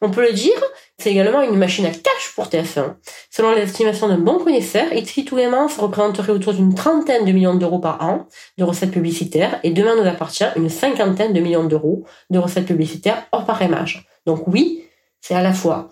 On 0.00 0.10
peut 0.10 0.22
le 0.22 0.32
dire, 0.32 0.54
c'est 0.98 1.10
également 1.10 1.42
une 1.42 1.56
machine 1.56 1.86
à 1.86 1.90
cash 1.90 2.32
pour 2.36 2.46
TF1. 2.46 2.94
Selon 3.30 3.52
les 3.52 3.62
estimations 3.62 4.06
d'un 4.06 4.18
bon 4.18 4.38
connaisseur, 4.38 4.92
It's 4.92 5.12
tout 5.24 5.36
se 5.38 5.80
représenterait 5.80 6.32
autour 6.32 6.54
d'une 6.54 6.74
trentaine 6.74 7.24
de 7.24 7.32
millions 7.32 7.56
d'euros 7.56 7.80
par 7.80 8.00
an 8.00 8.28
de 8.56 8.62
recettes 8.62 8.92
publicitaires 8.92 9.58
et 9.64 9.70
demain 9.70 9.96
nous 9.96 10.08
appartient 10.08 10.44
une 10.54 10.68
cinquantaine 10.68 11.32
de 11.32 11.40
millions 11.40 11.64
d'euros 11.64 12.04
de 12.30 12.38
recettes 12.38 12.66
publicitaires 12.66 13.26
hors 13.32 13.44
parémage. 13.44 14.06
Donc 14.24 14.46
oui, 14.46 14.84
c'est 15.20 15.34
à 15.34 15.42
la 15.42 15.52
fois 15.52 15.88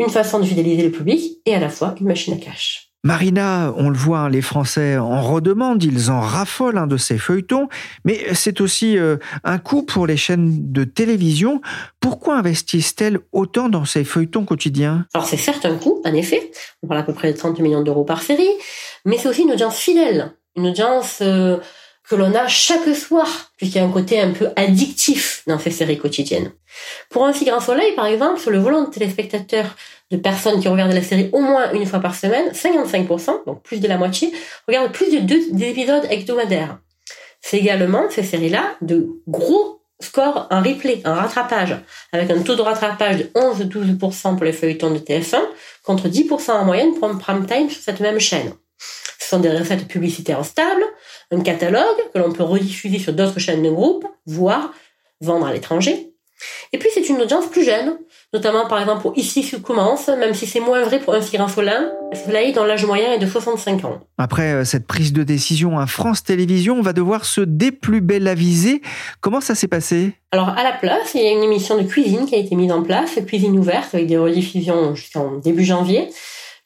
une 0.00 0.10
façon 0.10 0.40
de 0.40 0.44
fidéliser 0.44 0.82
le 0.82 0.90
public 0.90 1.40
et 1.46 1.54
à 1.54 1.60
la 1.60 1.68
fois 1.68 1.94
une 2.00 2.08
machine 2.08 2.34
à 2.34 2.38
cash. 2.38 2.93
Marina, 3.04 3.74
on 3.76 3.90
le 3.90 3.96
voit, 3.98 4.20
hein, 4.20 4.28
les 4.30 4.40
Français 4.40 4.96
en 4.96 5.20
redemandent, 5.20 5.84
ils 5.84 6.10
en 6.10 6.20
raffolent 6.20 6.78
un 6.78 6.86
de 6.86 6.96
ces 6.96 7.18
feuilletons, 7.18 7.68
mais 8.06 8.32
c'est 8.32 8.62
aussi 8.62 8.96
euh, 8.96 9.18
un 9.44 9.58
coût 9.58 9.82
pour 9.82 10.06
les 10.06 10.16
chaînes 10.16 10.72
de 10.72 10.84
télévision. 10.84 11.60
Pourquoi 12.00 12.38
investissent-elles 12.38 13.18
autant 13.32 13.68
dans 13.68 13.84
ces 13.84 14.04
feuilletons 14.04 14.46
quotidiens? 14.46 15.06
Alors 15.12 15.28
c'est 15.28 15.36
certes 15.36 15.66
un 15.66 15.76
coût, 15.76 16.00
en 16.02 16.14
effet, 16.14 16.50
on 16.82 16.86
parle 16.86 17.00
à 17.00 17.02
peu 17.02 17.12
près 17.12 17.30
de 17.30 17.36
30 17.36 17.58
millions 17.60 17.82
d'euros 17.82 18.04
par 18.04 18.22
série, 18.22 18.48
mais 19.04 19.18
c'est 19.18 19.28
aussi 19.28 19.42
une 19.42 19.52
audience 19.52 19.76
fidèle, 19.76 20.32
une 20.56 20.68
audience 20.68 21.18
euh, 21.20 21.58
que 22.08 22.14
l'on 22.16 22.34
a 22.34 22.46
chaque 22.48 22.94
soir, 22.94 23.50
puisqu'il 23.56 23.78
y 23.78 23.80
a 23.80 23.84
un 23.84 23.90
côté 23.90 24.20
un 24.20 24.30
peu 24.30 24.48
addictif 24.56 25.42
dans 25.46 25.58
ces 25.58 25.70
séries 25.70 25.98
quotidiennes. 25.98 26.52
Pour 27.08 27.24
un 27.24 27.32
si 27.32 27.44
grand 27.44 27.60
soleil, 27.60 27.94
par 27.94 28.06
exemple, 28.06 28.40
sur 28.40 28.50
le 28.50 28.58
volant 28.58 28.82
de 28.82 28.90
téléspectateurs 28.90 29.74
de 30.10 30.16
personnes 30.18 30.60
qui 30.60 30.68
regardent 30.68 30.92
la 30.92 31.02
série 31.02 31.30
au 31.32 31.40
moins 31.40 31.72
une 31.72 31.86
fois 31.86 32.00
par 32.00 32.14
semaine, 32.14 32.50
55%, 32.52 33.46
donc 33.46 33.62
plus 33.62 33.80
de 33.80 33.88
la 33.88 33.96
moitié, 33.96 34.32
regardent 34.68 34.92
plus 34.92 35.10
de 35.10 35.20
deux 35.20 35.62
épisodes 35.62 36.06
hebdomadaires. 36.10 36.78
C'est 37.40 37.58
également, 37.58 38.08
ces 38.10 38.22
séries-là, 38.22 38.76
de 38.82 39.08
gros 39.26 39.82
scores 40.00 40.46
en 40.50 40.62
replay, 40.62 41.00
en 41.04 41.14
rattrapage, 41.14 41.76
avec 42.12 42.30
un 42.30 42.40
taux 42.40 42.56
de 42.56 42.62
rattrapage 42.62 43.18
de 43.18 43.24
11-12% 43.34 44.36
pour 44.36 44.44
les 44.44 44.52
feuilletons 44.52 44.90
de 44.90 44.98
TF1, 44.98 45.40
contre 45.82 46.08
10% 46.08 46.50
en 46.52 46.64
moyenne 46.64 46.94
pour 46.94 47.08
un 47.08 47.16
prime 47.16 47.46
time 47.46 47.70
sur 47.70 47.82
cette 47.82 48.00
même 48.00 48.20
chaîne. 48.20 48.52
Ce 49.18 49.28
sont 49.28 49.40
des 49.40 49.50
recettes 49.50 49.88
publicitaires 49.88 50.44
stables, 50.44 50.84
un 51.34 51.40
catalogue 51.40 51.82
que 52.12 52.18
l'on 52.18 52.32
peut 52.32 52.42
rediffuser 52.42 52.98
sur 52.98 53.12
d'autres 53.12 53.38
chaînes 53.38 53.62
de 53.62 53.70
groupe, 53.70 54.06
voire 54.26 54.72
vendre 55.20 55.46
à 55.46 55.52
l'étranger. 55.52 56.14
Et 56.72 56.78
puis 56.78 56.88
c'est 56.92 57.08
une 57.08 57.20
audience 57.22 57.46
plus 57.46 57.64
jeune, 57.64 57.96
notamment 58.32 58.66
par 58.66 58.80
exemple 58.80 59.02
pour 59.02 59.16
Ici 59.16 59.42
sous 59.42 59.60
commence, 59.60 60.08
même 60.08 60.34
si 60.34 60.46
c'est 60.46 60.60
moins 60.60 60.82
vrai 60.82 60.98
pour 60.98 61.14
un 61.14 61.22
Cyran 61.22 61.48
Soleil 61.48 62.52
dont 62.52 62.64
l'âge 62.64 62.84
moyen 62.84 63.12
est 63.12 63.18
de 63.18 63.26
65 63.26 63.84
ans. 63.84 64.00
Après 64.18 64.52
euh, 64.52 64.64
cette 64.64 64.86
prise 64.86 65.12
de 65.12 65.22
décision, 65.22 65.78
à 65.78 65.86
France 65.86 66.24
Télévisions 66.24 66.80
va 66.82 66.92
devoir 66.92 67.24
se 67.24 67.40
viser. 68.34 68.82
Comment 69.20 69.40
ça 69.40 69.54
s'est 69.54 69.68
passé? 69.68 70.14
Alors 70.32 70.48
à 70.48 70.64
la 70.64 70.72
place, 70.72 71.14
il 71.14 71.22
y 71.22 71.26
a 71.26 71.30
une 71.30 71.44
émission 71.44 71.80
de 71.80 71.86
cuisine 71.86 72.26
qui 72.26 72.34
a 72.34 72.38
été 72.38 72.56
mise 72.56 72.72
en 72.72 72.82
place, 72.82 73.18
cuisine 73.26 73.56
ouverte 73.58 73.94
avec 73.94 74.08
des 74.08 74.18
rediffusions 74.18 74.94
jusqu'en 74.94 75.36
début 75.36 75.64
janvier. 75.64 76.08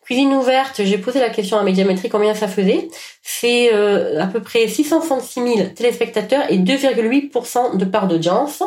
Cuisine 0.08 0.32
ouverte, 0.32 0.80
j'ai 0.84 0.96
posé 0.96 1.20
la 1.20 1.28
question 1.28 1.58
à 1.58 1.62
Médiamétrie 1.62 2.08
combien 2.08 2.34
ça 2.34 2.48
faisait. 2.48 2.88
C'est 3.20 3.74
euh, 3.74 4.18
à 4.18 4.26
peu 4.26 4.40
près 4.40 4.66
666 4.66 5.56
000 5.56 5.68
téléspectateurs 5.76 6.50
et 6.50 6.56
2,8% 6.56 7.76
de 7.76 7.84
part 7.84 8.08
d'audience. 8.08 8.62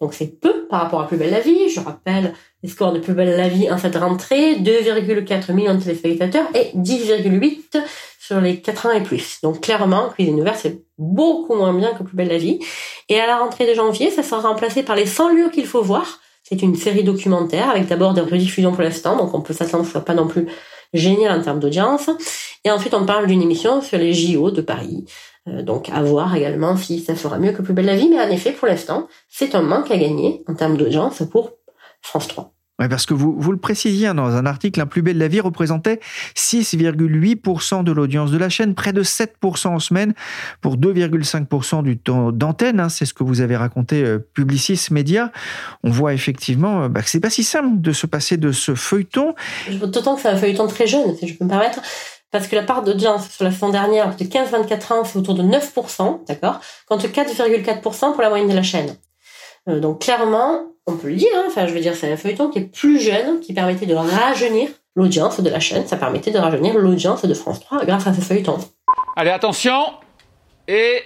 Donc 0.00 0.14
c'est 0.14 0.38
peu 0.40 0.68
par 0.68 0.82
rapport 0.82 1.00
à 1.00 1.08
Plus 1.08 1.16
belle 1.16 1.32
la 1.32 1.40
vie. 1.40 1.68
Je 1.68 1.80
rappelle 1.80 2.32
les 2.62 2.68
scores 2.68 2.92
de 2.92 3.00
Plus 3.00 3.12
belle 3.12 3.36
la 3.36 3.48
vie 3.48 3.68
en 3.68 3.76
cette 3.76 3.96
rentrée, 3.96 4.54
2,4 4.54 5.52
millions 5.52 5.74
de 5.74 5.82
téléspectateurs 5.82 6.46
et 6.54 6.70
10,8 6.76 7.82
sur 8.20 8.40
les 8.40 8.60
4 8.60 8.86
ans 8.86 8.92
et 8.92 9.02
plus. 9.02 9.40
Donc 9.42 9.60
clairement, 9.60 10.10
Cuisine 10.10 10.40
ouverte, 10.40 10.60
c'est 10.62 10.84
beaucoup 10.96 11.56
moins 11.56 11.74
bien 11.74 11.92
que 11.94 12.04
Plus 12.04 12.14
belle 12.16 12.28
la 12.28 12.38
vie. 12.38 12.60
Et 13.08 13.18
à 13.18 13.26
la 13.26 13.38
rentrée 13.38 13.66
de 13.66 13.74
janvier, 13.74 14.12
ça 14.12 14.22
sera 14.22 14.48
remplacé 14.48 14.84
par 14.84 14.94
les 14.94 15.06
100 15.06 15.30
lieux 15.30 15.50
qu'il 15.50 15.66
faut 15.66 15.82
voir. 15.82 16.20
C'est 16.48 16.62
une 16.62 16.76
série 16.76 17.04
documentaire 17.04 17.68
avec 17.68 17.88
d'abord 17.88 18.14
des 18.14 18.22
rediffusions 18.22 18.72
pour 18.72 18.82
l'instant, 18.82 19.18
donc 19.18 19.34
on 19.34 19.42
peut 19.42 19.52
s'attendre 19.52 19.84
soit 19.84 20.04
pas 20.04 20.14
non 20.14 20.26
plus 20.26 20.46
génial 20.94 21.38
en 21.38 21.42
termes 21.42 21.60
d'audience. 21.60 22.08
Et 22.64 22.70
ensuite, 22.70 22.94
on 22.94 23.04
parle 23.04 23.26
d'une 23.26 23.42
émission 23.42 23.82
sur 23.82 23.98
les 23.98 24.14
JO 24.14 24.50
de 24.50 24.62
Paris. 24.62 25.04
Euh, 25.46 25.62
donc 25.62 25.90
à 25.90 26.02
voir 26.02 26.34
également 26.34 26.74
si 26.76 27.00
ça 27.00 27.14
fera 27.14 27.38
mieux 27.38 27.52
que 27.52 27.60
Plus 27.60 27.74
belle 27.74 27.84
la 27.84 27.96
vie. 27.96 28.08
Mais 28.08 28.18
en 28.18 28.30
effet, 28.30 28.52
pour 28.52 28.66
l'instant, 28.66 29.08
c'est 29.28 29.54
un 29.54 29.60
manque 29.60 29.90
à 29.90 29.98
gagner 29.98 30.42
en 30.48 30.54
termes 30.54 30.78
d'audience 30.78 31.22
pour 31.30 31.52
France 32.00 32.28
3. 32.28 32.57
Ouais, 32.78 32.88
parce 32.88 33.06
que 33.06 33.14
vous, 33.14 33.34
vous 33.36 33.50
le 33.50 33.58
précisiez 33.58 34.06
hein, 34.06 34.14
dans 34.14 34.36
un 34.36 34.46
article, 34.46 34.80
Un 34.80 34.86
plus 34.86 35.02
belle 35.02 35.18
la 35.18 35.26
vie 35.26 35.40
représentait 35.40 35.98
6,8% 36.36 37.82
de 37.82 37.92
l'audience 37.92 38.30
de 38.30 38.38
la 38.38 38.48
chaîne, 38.48 38.74
près 38.74 38.92
de 38.92 39.02
7% 39.02 39.68
en 39.68 39.78
semaine 39.80 40.14
pour 40.60 40.76
2,5% 40.76 41.82
du 41.82 41.98
temps 41.98 42.30
d'antenne. 42.30 42.78
Hein, 42.78 42.88
c'est 42.88 43.04
ce 43.04 43.14
que 43.14 43.24
vous 43.24 43.40
avez 43.40 43.56
raconté 43.56 44.04
euh, 44.04 44.18
Publicis 44.18 44.92
Média. 44.92 45.32
On 45.82 45.90
voit 45.90 46.14
effectivement 46.14 46.84
euh, 46.84 46.88
bah, 46.88 47.02
que 47.02 47.10
c'est 47.10 47.20
pas 47.20 47.30
si 47.30 47.42
simple 47.42 47.80
de 47.80 47.92
se 47.92 48.06
passer 48.06 48.36
de 48.36 48.52
ce 48.52 48.76
feuilleton. 48.76 49.34
D'autant 49.72 50.14
que 50.14 50.22
c'est 50.22 50.28
un 50.28 50.36
feuilleton 50.36 50.68
très 50.68 50.86
jeune, 50.86 51.16
si 51.16 51.26
je 51.26 51.36
peux 51.36 51.44
me 51.44 51.50
permettre. 51.50 51.80
Parce 52.30 52.46
que 52.46 52.54
la 52.54 52.62
part 52.62 52.84
d'audience 52.84 53.28
sur 53.30 53.44
la 53.44 53.50
saison 53.50 53.70
dernière, 53.70 54.14
de 54.14 54.24
15-24 54.24 54.92
ans, 54.92 55.04
c'est 55.04 55.18
autour 55.18 55.34
de 55.34 55.42
9%, 55.42 56.26
d'accord? 56.26 56.60
Contre 56.86 57.06
4,4% 57.06 58.12
pour 58.12 58.22
la 58.22 58.28
moyenne 58.28 58.48
de 58.48 58.54
la 58.54 58.62
chaîne. 58.62 58.94
Euh, 59.68 59.80
donc 59.80 60.00
clairement, 60.00 60.62
on 60.86 60.96
peut 60.96 61.08
le 61.08 61.16
dire, 61.16 61.28
hein, 61.34 61.44
enfin 61.46 61.66
je 61.66 61.74
veux 61.74 61.80
dire, 61.80 61.94
c'est 61.94 62.10
un 62.10 62.16
feuilleton 62.16 62.48
qui 62.48 62.58
est 62.58 62.72
plus 62.72 63.00
jeune, 63.00 63.40
qui 63.40 63.52
permettait 63.52 63.86
de 63.86 63.94
rajeunir 63.94 64.70
l'audience 64.96 65.40
de 65.40 65.48
la 65.50 65.60
chaîne, 65.60 65.86
ça 65.86 65.96
permettait 65.96 66.30
de 66.30 66.38
rajeunir 66.38 66.76
l'audience 66.76 67.24
de 67.24 67.34
France 67.34 67.60
3 67.60 67.84
grâce 67.84 68.06
à 68.06 68.14
ce 68.14 68.20
feuilleton. 68.20 68.58
Allez, 69.16 69.30
attention 69.30 69.92
et 70.66 71.02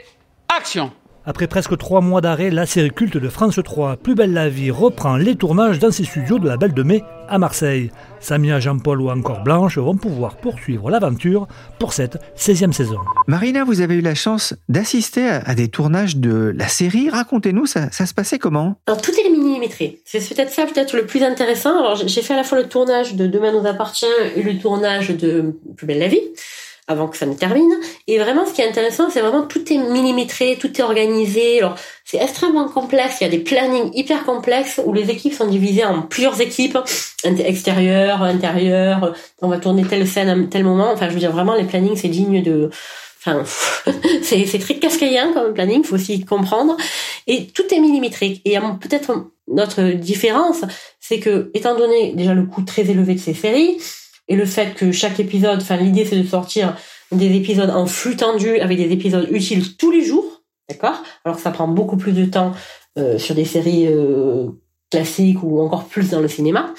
action 0.55 0.92
après 1.24 1.46
presque 1.46 1.76
trois 1.78 2.00
mois 2.00 2.20
d'arrêt, 2.20 2.50
la 2.50 2.66
série 2.66 2.90
culte 2.90 3.16
de 3.16 3.28
France 3.28 3.61
3, 3.62 3.96
Plus 3.96 4.14
belle 4.14 4.32
la 4.32 4.48
vie, 4.48 4.70
reprend 4.70 5.16
les 5.16 5.37
tournages 5.37 5.78
dans 5.78 5.92
ses 5.92 6.04
studios 6.04 6.38
de 6.38 6.48
la 6.48 6.56
Belle 6.56 6.74
de 6.74 6.82
Mai 6.82 7.04
à 7.28 7.38
Marseille. 7.38 7.90
Samia, 8.18 8.58
Jean-Paul 8.58 9.00
ou 9.00 9.11
encore 9.11 9.42
Blanche 9.42 9.78
vont 9.78 9.96
pouvoir 9.96 10.37
poursuivre 10.37 10.90
l'aventure 10.90 11.46
pour 11.78 11.92
cette 11.92 12.18
16e 12.37 12.72
saison. 12.72 12.98
Marina, 13.26 13.64
vous 13.64 13.80
avez 13.80 13.94
eu 13.94 14.00
la 14.00 14.14
chance 14.14 14.54
d'assister 14.68 15.28
à 15.28 15.54
des 15.54 15.68
tournages 15.68 16.16
de 16.16 16.52
la 16.56 16.68
série. 16.68 17.08
Racontez-nous, 17.08 17.66
ça, 17.66 17.90
se 17.90 18.14
passait 18.14 18.38
comment? 18.38 18.76
Alors, 18.87 19.00
tout 19.00 19.12
est 19.12 19.30
millimétré. 19.30 20.00
C'est 20.04 20.18
peut-être 20.28 20.50
ça, 20.50 20.66
peut-être 20.66 20.96
le 20.96 21.06
plus 21.06 21.22
intéressant. 21.22 21.78
Alors, 21.78 21.96
j'ai 21.96 22.22
fait 22.22 22.35
à 22.35 22.37
la 22.37 22.44
fois 22.44 22.58
le 22.58 22.68
tournage 22.68 23.14
de 23.14 23.26
Demain 23.26 23.52
nous 23.52 23.66
appartient 23.66 24.06
et 24.37 24.42
le 24.42 24.58
tournage 24.58 25.11
de 25.11 25.56
Plus 25.76 25.87
belle 25.87 26.00
la 26.00 26.08
vie 26.08 26.20
avant 26.92 27.09
que 27.09 27.16
ça 27.16 27.26
ne 27.26 27.35
termine. 27.35 27.72
Et 28.07 28.18
vraiment, 28.18 28.46
ce 28.46 28.52
qui 28.52 28.62
est 28.62 28.68
intéressant, 28.68 29.11
c'est 29.11 29.20
vraiment 29.20 29.42
tout 29.42 29.72
est 29.72 29.78
millimétré, 29.78 30.57
tout 30.61 30.70
est 30.78 30.83
organisé. 30.83 31.59
Alors, 31.59 31.74
c'est 32.05 32.18
extrêmement 32.18 32.68
complexe. 32.68 33.16
Il 33.20 33.24
y 33.24 33.26
a 33.26 33.31
des 33.31 33.40
plannings 33.40 33.90
hyper 33.94 34.24
complexes 34.24 34.81
où 34.85 34.92
les 34.92 35.11
équipes 35.11 35.35
sont 35.35 35.48
divisées 35.48 35.85
en 35.85 36.02
plusieurs 36.02 36.40
équipes, 36.40 36.78
extérieures, 37.24 38.22
intérieures. 38.22 39.14
On 39.40 39.48
va 39.48 39.59
tourner 39.59 39.85
telle 39.85 40.07
scène 40.07 40.28
à 40.28 40.48
tel 40.48 40.64
moment. 40.64 40.92
Enfin, 40.92 41.09
je 41.09 41.14
veux 41.14 41.20
dire, 41.20 41.33
vraiment, 41.33 41.55
les 41.55 41.64
plannings, 41.64 41.96
c'est 41.96 42.09
digne 42.09 42.42
de, 42.42 42.70
Enfin, 43.24 43.44
c'est, 44.22 44.46
c'est 44.46 44.59
très 44.59 44.74
cascaïen 44.76 45.33
comme 45.33 45.55
planning, 45.55 45.85
faut 45.85 45.94
aussi 45.94 46.24
comprendre. 46.24 46.76
Et 47.26 47.46
tout 47.46 47.62
est 47.72 47.78
millimétrique. 47.78 48.42
Et 48.44 48.59
peut-être 48.81 49.31
notre 49.48 49.83
différence, 49.92 50.64
c'est 51.00 51.20
que, 51.20 51.50
étant 51.55 51.76
donné 51.76 52.14
déjà 52.14 52.35
le 52.35 52.44
coût 52.44 52.62
très 52.62 52.83
élevé 52.90 53.14
de 53.14 53.20
ces 53.20 53.35
séries, 53.35 53.78
et 54.33 54.37
le 54.37 54.47
fait 54.47 54.75
que 54.75 54.92
chaque 54.92 55.21
épisode, 55.21 55.61
enfin 55.61 55.77
l'idée 55.77 56.07
c'est 56.07 56.16
de 56.16 56.27
sortir 56.27 56.75
des 57.12 57.37
épisodes 57.37 57.68
en 57.68 57.85
flux 57.85 58.16
tendu 58.16 58.59
avec 58.61 58.79
des 58.79 58.90
épisodes 58.90 59.29
utiles 59.31 59.77
tous 59.77 59.90
les 59.90 60.03
jours, 60.03 60.42
d'accord? 60.71 61.03
Alors 61.27 61.37
que 61.37 61.42
ça 61.42 61.51
prend 61.51 61.68
beaucoup 61.68 61.99
plus 61.99 62.12
de 62.12 62.25
temps 62.25 62.53
euh, 62.99 63.18
sur 63.18 63.35
des 63.35 63.45
séries 63.45 63.87
euh, 63.88 64.47
classiques 64.90 65.42
ou 65.42 65.61
encore 65.61 65.85
plus 65.85 66.09
dans 66.09 66.21
le 66.21 66.29
cinéma. 66.29 66.73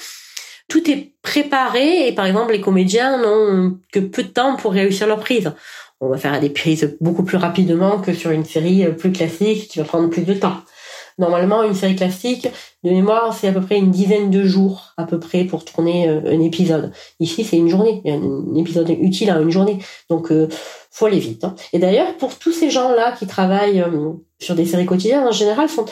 Tout 0.66 0.90
est 0.90 1.14
préparé 1.22 2.08
et 2.08 2.12
par 2.12 2.26
exemple 2.26 2.52
les 2.52 2.60
comédiens 2.60 3.22
n'ont 3.22 3.78
que 3.92 4.00
peu 4.00 4.24
de 4.24 4.28
temps 4.28 4.56
pour 4.56 4.72
réussir 4.72 5.06
leur 5.06 5.20
prise. 5.20 5.52
On 6.00 6.08
va 6.08 6.18
faire 6.18 6.40
des 6.40 6.50
prises 6.50 6.96
beaucoup 7.00 7.22
plus 7.22 7.36
rapidement 7.36 8.00
que 8.00 8.14
sur 8.14 8.32
une 8.32 8.44
série 8.44 8.84
plus 8.98 9.12
classique 9.12 9.68
qui 9.68 9.78
va 9.78 9.84
prendre 9.84 10.10
plus 10.10 10.22
de 10.22 10.34
temps. 10.34 10.56
Normalement, 11.18 11.62
une 11.62 11.74
série 11.74 11.94
classique, 11.94 12.48
de 12.82 12.90
mémoire, 12.90 13.32
c'est 13.34 13.48
à 13.48 13.52
peu 13.52 13.60
près 13.60 13.78
une 13.78 13.90
dizaine 13.90 14.30
de 14.30 14.44
jours 14.44 14.92
à 14.96 15.04
peu 15.04 15.20
près 15.20 15.44
pour 15.44 15.64
tourner 15.64 16.08
euh, 16.08 16.20
un 16.26 16.40
épisode. 16.40 16.92
Ici, 17.20 17.44
c'est 17.44 17.56
une 17.56 17.68
journée. 17.68 18.02
Il 18.04 18.10
y 18.10 18.14
a 18.14 18.18
un 18.18 18.54
épisode 18.56 18.90
utile 18.90 19.30
à 19.30 19.40
une 19.40 19.50
journée. 19.50 19.78
Donc, 20.10 20.32
euh, 20.32 20.48
faut 20.90 21.06
aller 21.06 21.20
vite. 21.20 21.44
Hein. 21.44 21.54
Et 21.72 21.78
d'ailleurs, 21.78 22.16
pour 22.16 22.36
tous 22.36 22.52
ces 22.52 22.70
gens-là 22.70 23.12
qui 23.12 23.26
travaillent 23.26 23.80
euh, 23.80 24.12
sur 24.40 24.54
des 24.54 24.66
séries 24.66 24.86
quotidiennes, 24.86 25.26
en 25.26 25.32
général, 25.32 25.68
sont, 25.68 25.86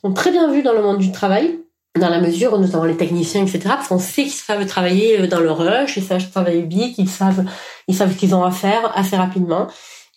sont 0.00 0.12
très 0.12 0.30
bien 0.30 0.50
vus 0.50 0.62
dans 0.62 0.72
le 0.72 0.82
monde 0.82 0.98
du 0.98 1.10
travail 1.10 1.58
dans 1.98 2.10
la 2.10 2.20
mesure, 2.20 2.56
notamment 2.58 2.84
les 2.84 2.96
techniciens, 2.96 3.42
etc., 3.42 3.60
parce 3.64 3.88
qu'on 3.88 3.98
sait 3.98 4.22
qu'ils 4.22 4.30
savent 4.30 4.64
travailler 4.66 5.26
dans 5.26 5.40
le 5.40 5.50
rush, 5.50 5.96
ils 5.96 6.02
savent 6.04 6.30
travailler 6.30 6.62
vite, 6.62 6.96
ils 6.98 7.08
savent, 7.08 7.44
ils 7.88 7.94
savent 7.94 8.12
ce 8.12 8.18
qu'ils 8.18 8.36
ont 8.36 8.44
à 8.44 8.52
faire 8.52 8.92
assez 8.96 9.16
rapidement. 9.16 9.66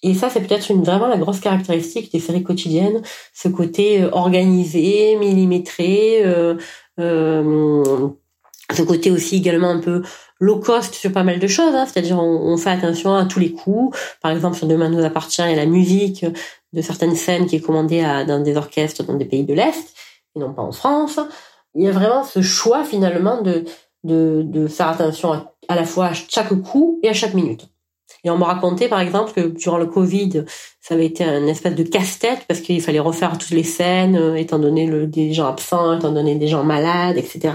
Et 0.04 0.16
ça, 0.16 0.30
c'est 0.30 0.42
peut-être 0.42 0.74
vraiment 0.74 1.08
la 1.08 1.18
grosse 1.18 1.40
caractéristique 1.40 2.12
des 2.12 2.20
séries 2.20 2.44
quotidiennes, 2.44 3.02
ce 3.34 3.48
côté 3.48 4.02
euh, 4.02 4.10
organisé, 4.12 5.16
millimétré, 5.18 6.24
euh, 6.26 6.56
euh, 7.00 8.10
ce 8.74 8.82
côté 8.82 9.12
aussi 9.12 9.38
également 9.38 9.70
un 9.70 9.80
peu 9.80 10.02
low 10.40 10.60
cost 10.60 10.96
sur 10.96 11.12
pas 11.12 11.24
mal 11.24 11.40
de 11.40 11.48
choses, 11.48 11.76
hein, 11.76 11.86
c'est-à-dire 11.86 12.18
on, 12.20 12.58
fait 12.58 12.72
attention 12.72 13.14
à 13.14 13.26
tous 13.26 13.40
les 13.40 13.52
coups. 13.52 13.96
Par 14.22 14.32
exemple, 14.32 14.58
sur 14.58 14.66
Demain 14.66 14.90
nous 14.90 15.04
appartient, 15.04 15.42
il 15.44 15.52
y 15.52 15.54
a 15.54 15.58
la 15.58 15.68
musique 15.68 16.26
de 16.74 16.82
certaines 16.82 17.16
scènes 17.16 17.46
qui 17.46 17.58
est 17.58 17.62
commandée 17.62 18.02
à, 18.02 18.26
dans 18.26 18.40
des 18.40 18.58
orchestres 18.58 19.04
dans 19.04 19.14
des 19.14 19.26
pays 19.26 19.44
de 19.44 19.54
l'Est, 19.54 19.94
et 20.36 20.40
non 20.40 20.54
pas 20.54 20.64
en 20.64 20.72
France. 20.72 21.20
Il 21.76 21.84
y 21.84 21.88
a 21.88 21.92
vraiment 21.92 22.24
ce 22.24 22.42
choix 22.42 22.84
finalement 22.84 23.42
de, 23.42 23.66
de, 24.04 24.42
de 24.44 24.68
faire 24.68 24.88
attention 24.88 25.34
à, 25.34 25.54
à 25.68 25.76
la 25.76 25.86
fois 25.86 26.08
à 26.08 26.14
chaque 26.14 26.54
coup 26.62 27.00
et 27.04 27.10
à 27.10 27.14
chaque 27.14 27.36
minute. 27.36 27.71
Et 28.24 28.30
on 28.30 28.38
m'a 28.38 28.46
raconté, 28.46 28.88
par 28.88 29.00
exemple, 29.00 29.32
que 29.34 29.42
durant 29.48 29.78
le 29.78 29.88
Covid, 29.88 30.46
ça 30.82 30.96
avait 30.96 31.06
été 31.06 31.24
un 31.24 31.46
espèce 31.48 31.76
de 31.76 31.84
casse-tête 31.84 32.46
parce 32.48 32.60
qu'il 32.60 32.82
fallait 32.82 33.00
refaire 33.00 33.38
toutes 33.38 33.52
les 33.52 33.64
scènes, 33.64 34.16
euh, 34.16 34.36
étant 34.36 34.58
donné 34.58 34.88
le, 34.88 35.06
des 35.06 35.32
gens 35.32 35.48
absents, 35.48 35.98
étant 35.98 36.12
donné 36.12 36.36
des 36.36 36.48
gens 36.48 36.64
malades, 36.64 37.18
etc. 37.18 37.54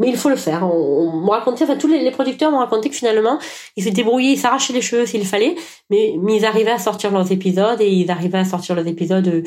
Mais 0.00 0.08
il 0.08 0.16
faut 0.16 0.28
le 0.28 0.36
faire. 0.36 0.64
On, 0.64 1.08
on 1.08 1.20
m'a 1.24 1.38
raconté, 1.38 1.64
enfin, 1.64 1.76
tous 1.76 1.86
les, 1.86 2.10
producteurs 2.10 2.50
m'ont 2.50 2.58
raconté 2.58 2.90
que 2.90 2.96
finalement, 2.96 3.38
ils 3.76 3.84
se 3.84 3.90
débrouillaient, 3.90 4.32
ils 4.32 4.38
s'arrachaient 4.38 4.72
les 4.72 4.82
cheveux 4.82 5.06
s'il 5.06 5.24
fallait, 5.24 5.54
mais, 5.88 6.14
mais, 6.20 6.36
ils 6.36 6.44
arrivaient 6.44 6.72
à 6.72 6.78
sortir 6.78 7.12
leurs 7.12 7.30
épisodes 7.30 7.80
et 7.80 7.88
ils 7.88 8.10
arrivaient 8.10 8.38
à 8.38 8.44
sortir 8.44 8.74
leurs 8.74 8.86
épisodes 8.86 9.28
euh, 9.28 9.42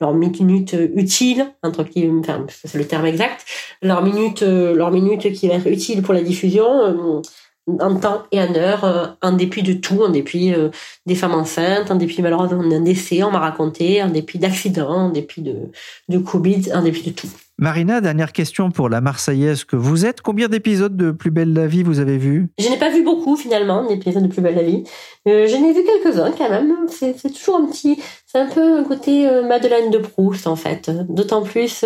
leurs 0.00 0.14
minutes 0.14 0.76
utiles 0.96 1.54
entre 1.62 1.84
qui 1.84 2.10
enfin 2.10 2.44
c'est 2.48 2.76
le 2.76 2.86
terme 2.88 3.06
exact 3.06 3.44
leurs 3.82 4.02
minutes 4.02 4.42
euh, 4.42 4.74
leurs 4.74 4.90
minutes 4.90 5.32
qui 5.32 5.46
va 5.46 5.54
être 5.54 5.68
utiles 5.68 6.02
pour 6.02 6.12
la 6.12 6.22
diffusion 6.22 7.22
en 7.68 7.96
temps 7.96 8.24
et 8.32 8.40
en 8.40 8.54
heure, 8.54 8.84
euh, 8.84 9.06
en 9.22 9.32
dépit 9.32 9.62
de 9.62 9.72
tout, 9.72 10.02
en 10.02 10.08
dépit 10.08 10.52
euh, 10.52 10.70
des 11.06 11.14
femmes 11.14 11.34
enceintes, 11.34 11.90
en 11.90 11.94
dépit 11.94 12.20
malheureusement 12.22 12.66
d'un 12.66 12.80
décès, 12.80 13.22
on 13.22 13.30
m'a 13.30 13.38
raconté, 13.38 14.02
en 14.02 14.08
dépit 14.08 14.38
d'accidents, 14.38 15.06
en 15.06 15.10
dépit 15.10 15.42
de, 15.42 15.70
de 16.08 16.18
Covid, 16.18 16.72
en 16.74 16.82
dépit 16.82 17.10
de 17.10 17.14
tout. 17.14 17.28
Marina, 17.58 18.00
dernière 18.00 18.32
question 18.32 18.70
pour 18.72 18.88
la 18.88 19.00
Marseillaise 19.00 19.62
que 19.64 19.76
vous 19.76 20.04
êtes. 20.04 20.20
Combien 20.20 20.48
d'épisodes 20.48 20.96
de 20.96 21.12
Plus 21.12 21.30
belle 21.30 21.52
la 21.52 21.68
vie 21.68 21.84
vous 21.84 22.00
avez 22.00 22.18
vu 22.18 22.48
Je 22.58 22.68
n'ai 22.68 22.78
pas 22.78 22.90
vu 22.90 23.04
beaucoup 23.04 23.36
finalement 23.36 23.86
d'épisodes 23.86 24.22
de 24.22 24.28
Plus 24.28 24.42
belle 24.42 24.56
la 24.56 24.62
vie. 24.64 24.82
Euh, 25.28 25.46
je 25.46 25.54
n'ai 25.54 25.72
vu 25.72 25.84
quelques-uns 25.84 26.32
quand 26.32 26.50
même. 26.50 26.74
C'est, 26.88 27.14
toujours 27.32 27.56
un 27.56 27.66
petit, 27.66 28.00
c'est 28.26 28.38
un 28.38 28.48
peu 28.48 28.78
un 28.78 28.84
côté 28.84 29.28
Madeleine 29.46 29.90
de 29.90 29.98
Proust 29.98 30.48
en 30.48 30.56
fait. 30.56 30.90
D'autant 31.08 31.42
plus, 31.42 31.84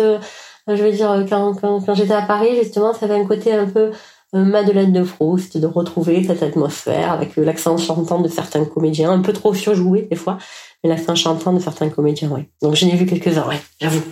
je 0.67 0.83
veux 0.83 0.91
dire, 0.91 1.25
quand, 1.29 1.53
quand, 1.53 1.81
quand 1.85 1.93
j'étais 1.93 2.13
à 2.13 2.23
Paris 2.23 2.55
justement, 2.55 2.93
ça 2.93 3.05
avait 3.05 3.21
un 3.21 3.25
côté 3.25 3.53
un 3.53 3.67
peu 3.67 3.91
euh, 3.91 3.91
Madeleine 4.33 4.91
de 4.91 5.03
Proust, 5.03 5.57
de 5.57 5.67
retrouver 5.67 6.23
cette 6.23 6.43
atmosphère 6.43 7.11
avec 7.13 7.37
l'accent 7.37 7.77
chantant 7.77 8.19
de 8.19 8.27
certains 8.27 8.65
comédiens, 8.65 9.11
un 9.11 9.21
peu 9.21 9.31
trop 9.31 9.53
surjoué 9.53 10.07
des 10.09 10.17
fois, 10.17 10.37
mais 10.83 10.89
l'accent 10.89 11.15
chantant 11.15 11.53
de 11.53 11.59
certains 11.59 11.89
comédiens, 11.89 12.29
oui. 12.31 12.41
Donc 12.61 12.75
j'en 12.75 12.87
ai 12.87 12.95
vu 12.95 13.05
quelques-uns, 13.05 13.47
ouais, 13.47 13.59
j'avoue. 13.79 14.03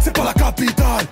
C'est 0.00 0.14
pas 0.14 0.24
la 0.24 0.32
capitale, 0.32 1.06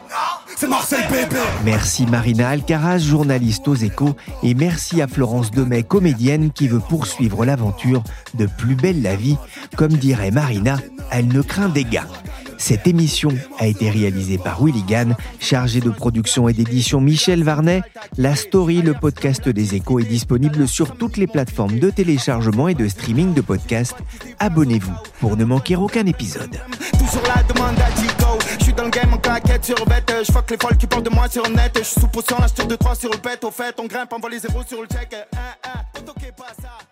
c'est 0.57 0.69
Marseille 0.69 1.05
bébé. 1.11 1.41
Merci 1.65 2.07
Marina 2.07 2.49
Alcaraz, 2.49 2.99
journaliste 2.99 3.69
aux 3.69 3.75
échos, 3.75 4.17
et 4.43 4.55
merci 4.55 5.03
à 5.03 5.07
Florence 5.07 5.51
Demet, 5.51 5.83
comédienne 5.83 6.51
qui 6.51 6.69
veut 6.69 6.81
poursuivre 6.81 7.45
l'aventure 7.45 8.03
de 8.35 8.47
Plus 8.47 8.75
belle 8.75 9.03
la 9.03 9.17
vie. 9.17 9.37
Comme 9.77 9.93
dirait 9.93 10.31
Marina, 10.31 10.79
elle 11.11 11.29
ne 11.29 11.43
craint 11.43 11.69
des 11.69 11.85
gars. 11.85 12.09
Cette 12.63 12.87
émission 12.87 13.31
a 13.59 13.67
été 13.67 13.91
réalisée 13.91 14.39
par 14.39 14.63
Willy 14.63 14.85
Gann, 14.85 15.17
chargé 15.41 15.81
de 15.81 15.91
production 15.91 16.49
et 16.49 16.53
d'édition 16.53 17.01
Michel 17.01 17.43
Varnet. 17.43 17.83
La 18.17 18.37
story, 18.37 18.83
le 18.83 18.95
podcast 18.95 19.49
des 19.49 19.75
échos, 19.75 19.99
est 19.99 20.05
disponible 20.05 20.69
sur 20.69 20.97
toutes 20.97 21.17
les 21.17 21.27
plateformes 21.27 21.81
de 21.81 21.91
téléchargement 21.91 22.69
et 22.69 22.75
de 22.75 22.87
streaming 22.87 23.35
de 23.35 23.41
podcasts. 23.41 23.97
Abonnez-vous 24.39 24.95
pour 25.19 25.37
ne 25.37 25.45
manquer 25.45 25.75
aucun 25.75 26.07
épisode. 26.07 26.57
Toujours 26.93 27.25
la 27.35 27.43
demande 27.43 27.81
à 27.81 27.91
Digo. 28.01 28.39
Je 28.61 28.63
suis 28.63 28.73
dans 28.73 28.85
le 28.85 28.91
game 28.91 29.13
en 29.13 29.19
claquette 29.19 29.65
sur 29.65 29.85
bête. 29.85 30.13
Je 30.25 30.31
fuck 30.31 30.49
les 30.49 30.57
folles 30.57 30.77
qui 30.77 30.87
parlent 30.87 31.03
de 31.03 31.11
moi 31.11 31.29
sur 31.29 31.43
net. 31.51 31.73
Je 31.77 31.83
suis 31.83 32.01
sous 32.01 32.07
potion, 32.07 32.37
l'acheteur 32.39 32.69
de 32.69 32.77
3 32.77 32.95
sur 32.95 33.11
le 33.11 33.19
bête. 33.19 33.43
Au 33.43 33.51
fait, 33.51 33.75
on 33.81 33.89
grimpe, 33.89 34.13
on 34.13 34.21
voit 34.21 34.31
les 34.31 34.39
zéros 34.39 34.63
sur 34.65 34.81
le 34.81 34.87
check. 34.87 35.17
Pas 36.37 36.55
ça. 36.63 36.92